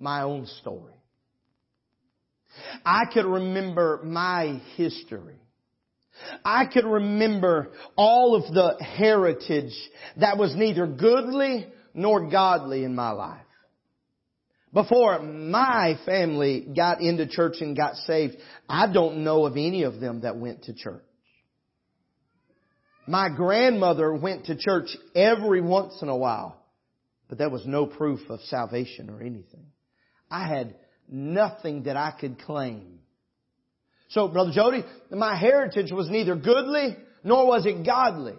my 0.00 0.22
own 0.22 0.46
story. 0.60 0.94
I 2.84 3.04
could 3.14 3.24
remember 3.24 4.00
my 4.02 4.60
history. 4.74 5.38
I 6.44 6.66
could 6.66 6.84
remember 6.84 7.68
all 7.94 8.34
of 8.34 8.52
the 8.52 8.82
heritage 8.82 9.72
that 10.16 10.38
was 10.38 10.56
neither 10.56 10.88
goodly 10.88 11.68
nor 11.94 12.28
godly 12.28 12.82
in 12.82 12.96
my 12.96 13.12
life. 13.12 13.38
Before 14.72 15.20
my 15.22 16.00
family 16.04 16.66
got 16.74 17.00
into 17.00 17.28
church 17.28 17.58
and 17.60 17.76
got 17.76 17.94
saved, 17.94 18.38
I 18.68 18.92
don't 18.92 19.22
know 19.22 19.46
of 19.46 19.52
any 19.52 19.84
of 19.84 20.00
them 20.00 20.22
that 20.22 20.36
went 20.36 20.64
to 20.64 20.74
church. 20.74 21.04
My 23.06 23.28
grandmother 23.28 24.12
went 24.12 24.46
to 24.46 24.56
church 24.56 24.88
every 25.14 25.60
once 25.60 26.02
in 26.02 26.08
a 26.08 26.16
while, 26.16 26.60
but 27.28 27.38
there 27.38 27.50
was 27.50 27.66
no 27.66 27.86
proof 27.86 28.20
of 28.28 28.40
salvation 28.42 29.10
or 29.10 29.20
anything. 29.20 29.66
I 30.30 30.46
had 30.48 30.74
nothing 31.08 31.84
that 31.84 31.96
I 31.96 32.12
could 32.18 32.40
claim. 32.40 33.00
So, 34.08 34.28
Brother 34.28 34.52
Jody, 34.52 34.84
my 35.10 35.36
heritage 35.36 35.90
was 35.90 36.08
neither 36.08 36.36
goodly 36.36 36.96
nor 37.24 37.46
was 37.46 37.66
it 37.66 37.84
godly. 37.84 38.36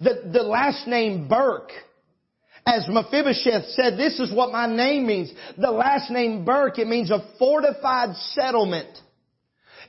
The, 0.00 0.30
the 0.32 0.42
last 0.42 0.86
name 0.86 1.26
Burke 1.28 1.72
as 2.64 2.86
Mephibosheth 2.88 3.70
said, 3.70 3.98
this 3.98 4.20
is 4.20 4.32
what 4.32 4.52
my 4.52 4.66
name 4.66 5.06
means. 5.06 5.32
The 5.58 5.70
last 5.70 6.10
name 6.10 6.44
Burke, 6.44 6.78
it 6.78 6.86
means 6.86 7.10
a 7.10 7.26
fortified 7.38 8.14
settlement. 8.16 8.98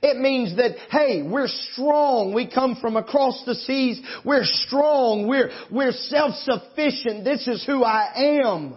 It 0.04 0.18
means 0.18 0.58
that, 0.58 0.76
hey, 0.92 1.24
we're 1.24 1.48
strong. 1.48 2.34
We 2.34 2.52
come 2.52 2.76
from 2.82 2.98
across 2.98 3.42
the 3.46 3.56
seas. 3.56 4.02
We're 4.26 4.44
strong. 4.44 5.28
We're, 5.28 5.50
we're 5.72 5.94
self-sufficient. 5.94 7.24
This 7.24 7.48
is 7.48 7.64
who 7.66 7.86
I 7.86 8.42
am. 8.44 8.76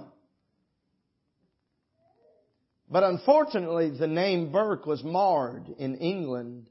But 2.89 3.03
unfortunately, 3.03 3.91
the 3.99 4.07
name 4.07 4.53
Burke 4.53 4.87
was 4.87 5.03
marred 5.03 5.67
in 5.79 5.97
England 5.97 6.69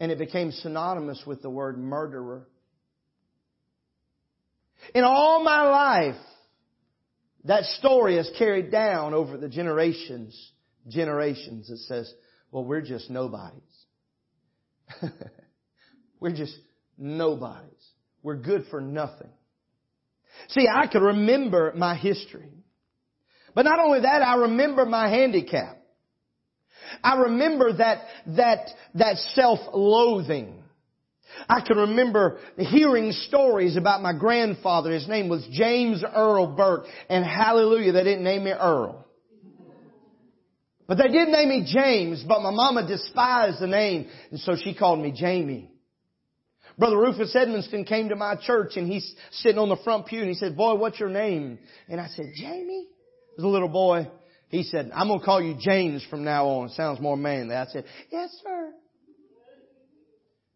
and 0.00 0.10
it 0.10 0.16
became 0.16 0.50
synonymous 0.50 1.22
with 1.26 1.42
the 1.42 1.50
word 1.50 1.78
murderer. 1.78 2.48
In 4.94 5.04
all 5.04 5.44
my 5.44 5.64
life, 5.64 6.22
that 7.44 7.64
story 7.64 8.16
is 8.16 8.30
carried 8.38 8.70
down 8.70 9.12
over 9.12 9.36
the 9.36 9.50
generations, 9.50 10.52
generations. 10.88 11.68
It 11.68 11.80
says, 11.80 12.10
well, 12.50 12.64
we're 12.64 12.80
just 12.80 13.10
nobodies. 13.10 13.62
we're 16.20 16.34
just 16.34 16.56
nobodies. 16.98 17.70
We're 18.22 18.36
good 18.36 18.64
for 18.70 18.80
nothing. 18.80 19.30
See, 20.48 20.66
I 20.68 20.86
can 20.86 21.02
remember 21.02 21.72
my 21.76 21.96
history. 21.96 22.50
But 23.54 23.62
not 23.62 23.78
only 23.78 24.00
that, 24.00 24.22
I 24.22 24.36
remember 24.36 24.86
my 24.86 25.08
handicap. 25.08 25.78
I 27.02 27.22
remember 27.22 27.72
that, 27.74 28.04
that, 28.36 28.68
that 28.94 29.16
self-loathing. 29.34 30.62
I 31.48 31.60
can 31.60 31.78
remember 31.78 32.40
hearing 32.56 33.12
stories 33.12 33.76
about 33.76 34.02
my 34.02 34.12
grandfather. 34.12 34.90
His 34.90 35.08
name 35.08 35.28
was 35.28 35.46
James 35.52 36.02
Earl 36.04 36.56
Burke. 36.56 36.86
And 37.08 37.24
hallelujah, 37.24 37.92
they 37.92 38.04
didn't 38.04 38.24
name 38.24 38.44
me 38.44 38.50
Earl. 38.50 39.06
But 40.90 40.98
they 40.98 41.06
did 41.06 41.28
name 41.28 41.48
me 41.48 41.64
James, 41.72 42.24
but 42.26 42.42
my 42.42 42.50
mama 42.50 42.84
despised 42.84 43.60
the 43.60 43.68
name, 43.68 44.08
and 44.32 44.40
so 44.40 44.56
she 44.56 44.74
called 44.74 44.98
me 44.98 45.12
Jamie. 45.14 45.70
Brother 46.76 46.98
Rufus 46.98 47.32
Edmonston 47.32 47.86
came 47.86 48.08
to 48.08 48.16
my 48.16 48.34
church 48.34 48.72
and 48.74 48.90
he's 48.90 49.14
sitting 49.30 49.60
on 49.60 49.68
the 49.68 49.76
front 49.84 50.06
pew 50.06 50.18
and 50.18 50.28
he 50.28 50.34
said, 50.34 50.56
boy, 50.56 50.74
what's 50.74 50.98
your 50.98 51.08
name? 51.08 51.60
And 51.88 52.00
I 52.00 52.08
said, 52.08 52.32
Jamie? 52.34 52.88
As 53.38 53.44
a 53.44 53.46
little 53.46 53.68
boy, 53.68 54.10
he 54.48 54.64
said, 54.64 54.90
I'm 54.92 55.06
going 55.06 55.20
to 55.20 55.24
call 55.24 55.40
you 55.40 55.56
James 55.60 56.04
from 56.10 56.24
now 56.24 56.48
on. 56.48 56.70
It 56.70 56.72
sounds 56.72 56.98
more 56.98 57.16
manly. 57.16 57.54
I 57.54 57.66
said, 57.66 57.84
yes, 58.10 58.30
sir. 58.42 58.72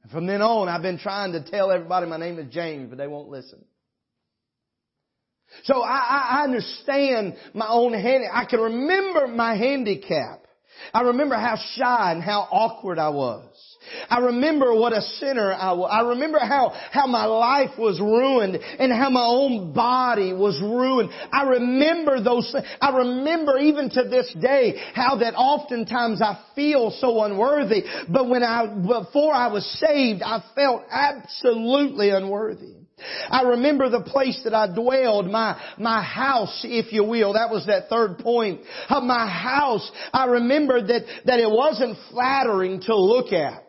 And 0.03 0.11
from 0.11 0.27
then 0.27 0.43
on, 0.43 0.69
I've 0.69 0.83
been 0.83 0.99
trying 0.99 1.31
to 1.35 1.49
tell 1.49 1.71
everybody 1.71 2.09
my 2.09 2.17
name 2.17 2.41
is 2.41 2.53
James, 2.53 2.89
but 2.89 2.99
they 2.99 3.07
won't 3.07 3.29
listen. 3.29 3.65
So 5.65 5.83
I, 5.83 6.41
I 6.41 6.45
understand 6.45 7.37
my 7.55 7.69
own 7.69 7.93
hand. 7.93 8.25
I 8.33 8.45
can 8.45 8.61
remember 8.61 9.29
my 9.29 9.57
handicap. 9.57 10.41
I 10.93 11.03
remember 11.03 11.37
how 11.37 11.57
shy 11.77 12.13
and 12.13 12.23
how 12.23 12.49
awkward 12.51 12.99
I 12.99 13.09
was. 13.09 13.45
I 14.09 14.19
remember 14.19 14.75
what 14.75 14.93
a 14.93 15.01
sinner 15.01 15.53
I 15.53 15.73
was. 15.73 15.91
I 15.93 16.09
remember 16.09 16.39
how, 16.39 16.73
how 16.91 17.07
my 17.07 17.27
life 17.27 17.79
was 17.79 18.01
ruined 18.01 18.57
and 18.57 18.93
how 18.93 19.11
my 19.11 19.25
own 19.25 19.73
body 19.73 20.33
was 20.33 20.61
ruined. 20.61 21.11
I 21.33 21.43
remember 21.45 22.23
those. 22.23 22.55
I 22.81 22.97
remember 22.97 23.59
even 23.59 23.91
to 23.91 24.05
this 24.05 24.35
day 24.41 24.81
how 24.95 25.17
that 25.19 25.35
oftentimes 25.35 26.23
I 26.23 26.43
feel 26.55 26.91
so 26.99 27.23
unworthy. 27.25 27.83
But 28.09 28.29
when 28.29 28.43
I, 28.43 28.67
before 28.67 29.33
I 29.33 29.49
was 29.49 29.65
saved, 29.81 30.23
I 30.23 30.43
felt 30.55 30.83
absolutely 30.91 32.11
unworthy. 32.11 32.84
I 33.29 33.43
remember 33.43 33.89
the 33.89 34.03
place 34.03 34.41
that 34.45 34.55
I 34.55 34.73
dwelled, 34.73 35.27
my, 35.27 35.61
my 35.79 36.03
house, 36.03 36.65
if 36.65 36.93
you 36.93 37.05
will. 37.05 37.33
That 37.33 37.51
was 37.51 37.67
that 37.67 37.89
third 37.89 38.19
point 38.19 38.61
of 38.89 39.03
my 39.03 39.27
house. 39.27 39.91
I 40.13 40.27
remember 40.27 40.81
that, 40.81 41.03
that 41.27 41.41
it 41.41 41.51
wasn't 41.51 41.99
flattering 42.11 42.81
to 42.83 42.97
look 42.97 43.33
at. 43.33 43.63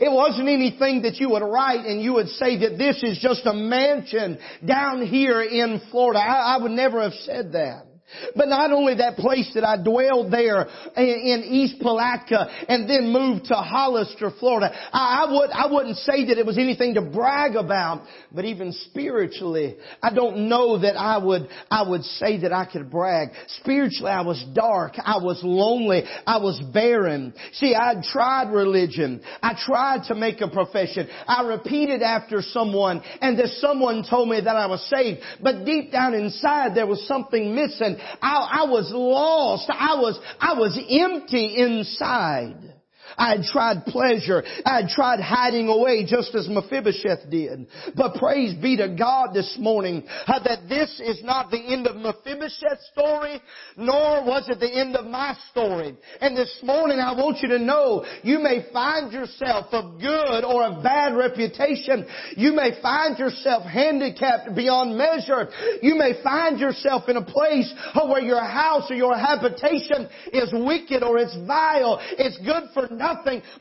It 0.00 0.10
wasn't 0.10 0.48
anything 0.48 1.02
that 1.02 1.16
you 1.16 1.30
would 1.30 1.42
write 1.42 1.86
and 1.86 2.02
you 2.02 2.14
would 2.14 2.28
say 2.28 2.58
that 2.58 2.78
this 2.78 3.02
is 3.02 3.18
just 3.20 3.46
a 3.46 3.52
mansion 3.52 4.38
down 4.66 5.06
here 5.06 5.40
in 5.40 5.80
Florida. 5.90 6.18
I, 6.18 6.56
I 6.56 6.62
would 6.62 6.72
never 6.72 7.02
have 7.02 7.12
said 7.12 7.52
that. 7.52 7.87
But 8.34 8.48
not 8.48 8.72
only 8.72 8.94
that 8.96 9.16
place 9.16 9.50
that 9.54 9.64
I 9.64 9.82
dwelled 9.82 10.32
there 10.32 10.66
in 10.96 11.44
East 11.46 11.80
Palatka 11.80 12.48
and 12.68 12.88
then 12.88 13.12
moved 13.12 13.46
to 13.46 13.54
Hollister, 13.54 14.30
Florida, 14.38 14.72
I, 14.92 15.26
would, 15.30 15.50
I 15.50 15.66
wouldn't 15.70 15.98
say 15.98 16.24
that 16.26 16.38
it 16.38 16.46
was 16.46 16.56
anything 16.56 16.94
to 16.94 17.02
brag 17.02 17.54
about, 17.54 18.04
but 18.32 18.44
even 18.46 18.72
spiritually, 18.72 19.76
I 20.02 20.14
don't 20.14 20.48
know 20.48 20.78
that 20.78 20.96
I 20.96 21.18
would, 21.18 21.48
I 21.70 21.86
would 21.86 22.02
say 22.02 22.40
that 22.40 22.52
I 22.52 22.64
could 22.64 22.90
brag. 22.90 23.28
Spiritually, 23.60 24.10
I 24.10 24.22
was 24.22 24.42
dark. 24.54 24.94
I 24.96 25.18
was 25.18 25.40
lonely. 25.42 26.04
I 26.26 26.38
was 26.38 26.60
barren. 26.72 27.34
See, 27.52 27.74
I 27.74 27.94
tried 28.02 28.50
religion. 28.52 29.20
I 29.42 29.54
tried 29.58 30.04
to 30.08 30.14
make 30.14 30.40
a 30.40 30.48
profession. 30.48 31.08
I 31.26 31.46
repeated 31.46 32.02
after 32.02 32.40
someone 32.40 33.02
and 33.20 33.38
this 33.38 33.60
someone 33.60 34.04
told 34.08 34.28
me 34.28 34.40
that 34.40 34.56
I 34.56 34.66
was 34.66 34.82
saved, 34.88 35.20
but 35.42 35.64
deep 35.64 35.92
down 35.92 36.14
inside 36.14 36.74
there 36.74 36.86
was 36.86 37.06
something 37.06 37.54
missing 37.54 37.97
I, 38.20 38.62
I 38.62 38.70
was 38.70 38.90
lost. 38.92 39.70
I 39.70 39.94
was, 40.00 40.18
I 40.40 40.54
was 40.54 40.78
empty 40.90 41.56
inside. 41.56 42.74
I 43.18 43.36
had 43.36 43.42
tried 43.44 43.84
pleasure. 43.86 44.42
I 44.64 44.82
had 44.82 44.88
tried 44.88 45.20
hiding 45.20 45.68
away 45.68 46.06
just 46.06 46.34
as 46.34 46.48
Mephibosheth 46.48 47.28
did. 47.30 47.66
But 47.96 48.14
praise 48.14 48.54
be 48.54 48.76
to 48.76 48.94
God 48.96 49.34
this 49.34 49.56
morning 49.58 50.04
uh, 50.26 50.42
that 50.44 50.68
this 50.68 51.00
is 51.04 51.22
not 51.24 51.50
the 51.50 51.58
end 51.58 51.86
of 51.86 51.96
Mephibosheth's 51.96 52.88
story, 52.92 53.40
nor 53.76 54.24
was 54.24 54.48
it 54.48 54.60
the 54.60 54.72
end 54.72 54.96
of 54.96 55.06
my 55.06 55.36
story. 55.50 55.96
And 56.20 56.36
this 56.36 56.60
morning 56.62 56.98
I 56.98 57.12
want 57.12 57.38
you 57.42 57.48
to 57.48 57.58
know 57.58 58.04
you 58.22 58.38
may 58.38 58.66
find 58.72 59.12
yourself 59.12 59.66
of 59.72 60.00
good 60.00 60.44
or 60.44 60.64
of 60.64 60.82
bad 60.82 61.16
reputation. 61.16 62.06
You 62.36 62.52
may 62.52 62.80
find 62.80 63.18
yourself 63.18 63.64
handicapped 63.64 64.54
beyond 64.54 64.96
measure. 64.96 65.48
You 65.82 65.96
may 65.96 66.22
find 66.22 66.58
yourself 66.60 67.08
in 67.08 67.16
a 67.16 67.24
place 67.24 67.72
where 67.94 68.22
your 68.22 68.44
house 68.44 68.90
or 68.90 68.94
your 68.94 69.16
habitation 69.16 70.08
is 70.32 70.52
wicked 70.52 71.02
or 71.02 71.18
it's 71.18 71.36
vile. 71.46 71.98
It's 72.18 72.38
good 72.38 72.70
for 72.74 72.92
nothing, 72.94 73.07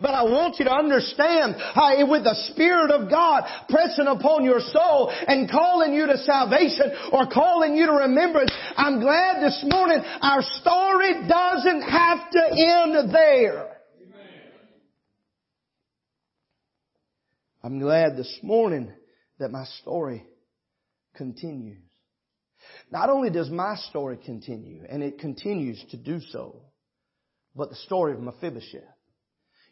but 0.01 0.13
I 0.13 0.23
want 0.23 0.59
you 0.59 0.65
to 0.65 0.71
understand 0.71 1.55
how 1.57 1.95
with 2.09 2.23
the 2.23 2.35
Spirit 2.51 2.91
of 2.91 3.09
God 3.09 3.43
pressing 3.69 4.07
upon 4.07 4.43
your 4.43 4.59
soul 4.59 5.11
and 5.27 5.49
calling 5.49 5.93
you 5.93 6.07
to 6.07 6.17
salvation 6.17 6.91
or 7.11 7.27
calling 7.27 7.75
you 7.75 7.85
to 7.87 7.93
remembrance, 7.93 8.51
I'm 8.75 8.99
glad 8.99 9.41
this 9.41 9.63
morning 9.67 10.03
our 10.21 10.41
story 10.41 11.27
doesn't 11.27 11.81
have 11.81 12.31
to 12.31 12.43
end 12.51 13.13
there. 13.13 13.77
I'm 17.63 17.79
glad 17.79 18.15
this 18.15 18.39
morning 18.43 18.93
that 19.39 19.51
my 19.51 19.65
story 19.81 20.23
continues. 21.15 21.79
Not 22.91 23.09
only 23.09 23.29
does 23.29 23.49
my 23.49 23.75
story 23.89 24.17
continue, 24.23 24.83
and 24.87 25.03
it 25.03 25.19
continues 25.19 25.83
to 25.91 25.97
do 25.97 26.19
so, 26.31 26.61
but 27.55 27.69
the 27.69 27.75
story 27.75 28.13
of 28.13 28.21
Mephibosheth. 28.21 28.83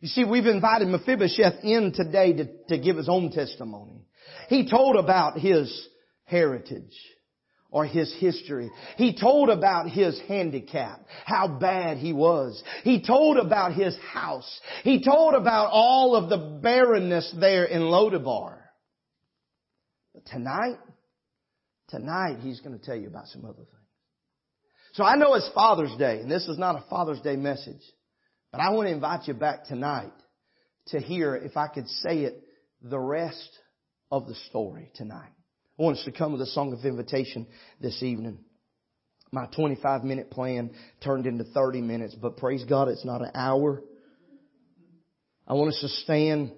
You 0.02 0.08
see, 0.10 0.24
we've 0.24 0.46
invited 0.46 0.88
Mephibosheth 0.88 1.64
in 1.64 1.94
today 1.94 2.34
to, 2.34 2.48
to 2.70 2.78
give 2.78 2.98
his 2.98 3.10
own 3.10 3.32
testimony. 3.32 4.06
He 4.50 4.70
told 4.70 4.98
about 4.98 5.40
his 5.40 5.88
heritage 6.26 6.94
or 7.72 7.86
his 7.86 8.14
history. 8.20 8.72
He 8.98 9.18
told 9.20 9.50
about 9.50 9.90
his 9.90 10.20
handicap, 10.28 11.06
how 11.26 11.48
bad 11.48 11.98
he 11.98 12.14
was. 12.14 12.62
He 12.84 13.02
told 13.06 13.38
about 13.38 13.74
his 13.74 13.98
house. 14.14 14.62
He 14.84 15.04
told 15.04 15.34
about 15.34 15.70
all 15.72 16.16
of 16.16 16.30
the 16.30 16.60
barrenness 16.62 17.34
there 17.40 17.66
in 17.66 17.82
Lodabar. 17.82 18.58
But 20.14 20.26
tonight, 20.26 20.78
tonight 21.90 22.38
he's 22.42 22.62
going 22.62 22.80
to 22.80 22.86
tell 22.86 22.96
you 22.96 23.08
about 23.08 23.28
some 23.28 23.44
other 23.44 23.56
things. 23.56 23.70
So 24.94 25.04
I 25.04 25.18
know 25.18 25.34
it's 25.34 25.50
Father's 25.54 25.96
Day, 25.98 26.22
and 26.22 26.32
this 26.32 26.48
is 26.48 26.58
not 26.58 26.78
a 26.78 26.86
Father's 26.90 27.20
Day 27.20 27.36
message. 27.36 27.82
But 28.56 28.64
I 28.64 28.70
want 28.70 28.88
to 28.88 28.94
invite 28.94 29.28
you 29.28 29.34
back 29.34 29.66
tonight 29.66 30.14
to 30.88 31.00
hear, 31.02 31.36
if 31.36 31.58
I 31.58 31.68
could 31.68 31.90
say 31.90 32.20
it, 32.20 32.42
the 32.82 32.98
rest 32.98 33.50
of 34.10 34.28
the 34.28 34.36
story 34.50 34.92
tonight. 34.96 35.32
I 35.78 35.84
want 35.84 35.98
us 35.98 36.06
to 36.06 36.14
come 36.14 36.32
with 36.32 36.40
a 36.40 36.46
song 36.46 36.72
of 36.72 36.86
invitation 36.86 37.48
this 37.82 38.02
evening. 38.02 38.40
My 39.34 39.48
25 39.48 40.06
minute 40.06 40.32
plan 40.32 40.72
turned 41.04 41.26
into 41.26 41.44
30 41.44 41.82
minutes, 41.82 42.16
but 42.16 42.38
praise 42.38 42.64
God, 42.64 42.88
it's 42.88 43.04
not 43.04 43.20
an 43.20 43.32
hour. 43.36 43.84
I 45.46 45.56
want 45.56 45.74
us 45.74 45.82
to 45.82 45.90
stand. 45.90 46.54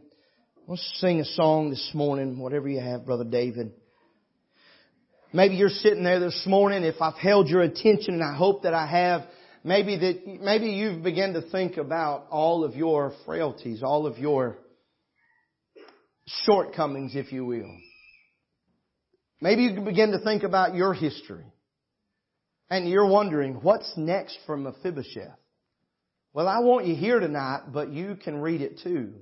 To 0.69 0.77
sing 0.77 1.19
a 1.19 1.25
song 1.25 1.71
this 1.71 1.91
morning, 1.95 2.37
whatever 2.37 2.69
you 2.69 2.79
have, 2.79 3.07
Brother 3.07 3.23
David. 3.23 3.71
Maybe 5.33 5.55
you're 5.55 5.69
sitting 5.69 6.03
there 6.03 6.19
this 6.19 6.43
morning. 6.45 6.83
If 6.83 7.01
I've 7.01 7.15
held 7.15 7.47
your 7.47 7.63
attention, 7.63 8.13
and 8.13 8.23
I 8.23 8.35
hope 8.35 8.63
that 8.63 8.75
I 8.75 8.85
have, 8.85 9.21
Maybe 9.67 9.97
that, 9.97 10.39
maybe 10.41 10.67
you've 10.67 11.03
begun 11.03 11.33
to 11.33 11.41
think 11.41 11.75
about 11.75 12.27
all 12.29 12.63
of 12.63 12.77
your 12.77 13.11
frailties, 13.25 13.83
all 13.83 14.07
of 14.07 14.17
your 14.17 14.55
shortcomings, 16.25 17.17
if 17.17 17.33
you 17.33 17.45
will. 17.45 17.77
Maybe 19.41 19.63
you 19.63 19.73
can 19.73 19.83
begin 19.83 20.11
to 20.11 20.19
think 20.19 20.43
about 20.43 20.73
your 20.73 20.93
history. 20.93 21.43
And 22.69 22.87
you're 22.87 23.09
wondering, 23.09 23.55
what's 23.55 23.91
next 23.97 24.37
for 24.45 24.55
Mephibosheth? 24.55 25.37
Well, 26.33 26.47
I 26.47 26.59
want 26.59 26.85
you 26.85 26.95
here 26.95 27.19
tonight, 27.19 27.63
but 27.73 27.91
you 27.91 28.15
can 28.15 28.39
read 28.39 28.61
it 28.61 28.79
too. 28.81 29.15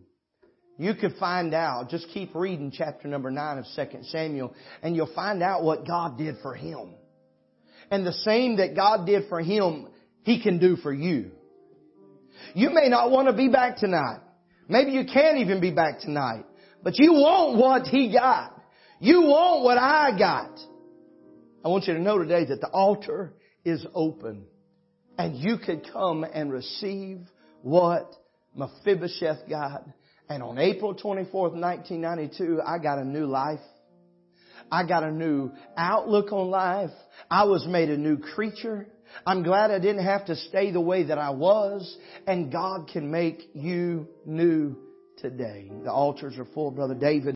You 0.77 0.93
could 0.93 1.15
find 1.19 1.55
out. 1.55 1.89
Just 1.89 2.09
keep 2.09 2.35
reading 2.35 2.71
chapter 2.71 3.07
number 3.07 3.31
9 3.31 3.57
of 3.57 3.65
2 3.75 4.03
Samuel, 4.03 4.53
and 4.83 4.95
you'll 4.95 5.13
find 5.15 5.41
out 5.41 5.63
what 5.63 5.87
God 5.87 6.19
did 6.19 6.35
for 6.43 6.53
him. 6.53 6.93
And 7.89 8.05
the 8.05 8.13
same 8.13 8.57
that 8.57 8.75
God 8.75 9.07
did 9.07 9.27
for 9.27 9.41
him, 9.41 9.87
he 10.25 10.41
can 10.41 10.57
do 10.57 10.75
for 10.75 10.91
you. 10.91 11.31
You 12.55 12.71
may 12.71 12.89
not 12.89 13.11
want 13.11 13.27
to 13.27 13.33
be 13.33 13.47
back 13.47 13.77
tonight. 13.77 14.21
Maybe 14.67 14.91
you 14.91 15.05
can't 15.05 15.37
even 15.37 15.61
be 15.61 15.69
back 15.69 15.99
tonight. 15.99 16.45
But 16.83 16.97
you 16.97 17.13
want 17.13 17.57
what 17.59 17.83
He 17.87 18.11
got. 18.11 18.59
You 18.99 19.21
want 19.21 19.63
what 19.63 19.77
I 19.77 20.17
got. 20.17 20.59
I 21.63 21.67
want 21.67 21.85
you 21.85 21.93
to 21.93 21.99
know 21.99 22.17
today 22.17 22.45
that 22.45 22.59
the 22.59 22.69
altar 22.69 23.33
is 23.63 23.85
open. 23.93 24.47
And 25.17 25.37
you 25.37 25.57
could 25.63 25.87
come 25.93 26.23
and 26.23 26.51
receive 26.51 27.19
what 27.61 28.11
Mephibosheth 28.55 29.47
got. 29.47 29.87
And 30.27 30.41
on 30.41 30.57
April 30.57 30.95
24th, 30.95 31.53
1992, 31.53 32.61
I 32.65 32.79
got 32.79 32.97
a 32.97 33.05
new 33.05 33.27
life. 33.27 33.59
I 34.71 34.87
got 34.87 35.03
a 35.03 35.11
new 35.11 35.51
outlook 35.77 36.31
on 36.31 36.49
life. 36.49 36.89
I 37.29 37.43
was 37.43 37.67
made 37.67 37.91
a 37.91 37.97
new 37.97 38.17
creature. 38.17 38.87
I'm 39.25 39.43
glad 39.43 39.71
I 39.71 39.79
didn't 39.79 40.03
have 40.03 40.25
to 40.25 40.35
stay 40.35 40.71
the 40.71 40.81
way 40.81 41.03
that 41.03 41.17
I 41.17 41.31
was. 41.31 41.97
And 42.27 42.51
God 42.51 42.89
can 42.91 43.11
make 43.11 43.49
you 43.53 44.07
new 44.25 44.77
today. 45.17 45.71
The 45.83 45.91
altars 45.91 46.37
are 46.37 46.45
full, 46.53 46.71
Brother 46.71 46.95
David. 46.95 47.23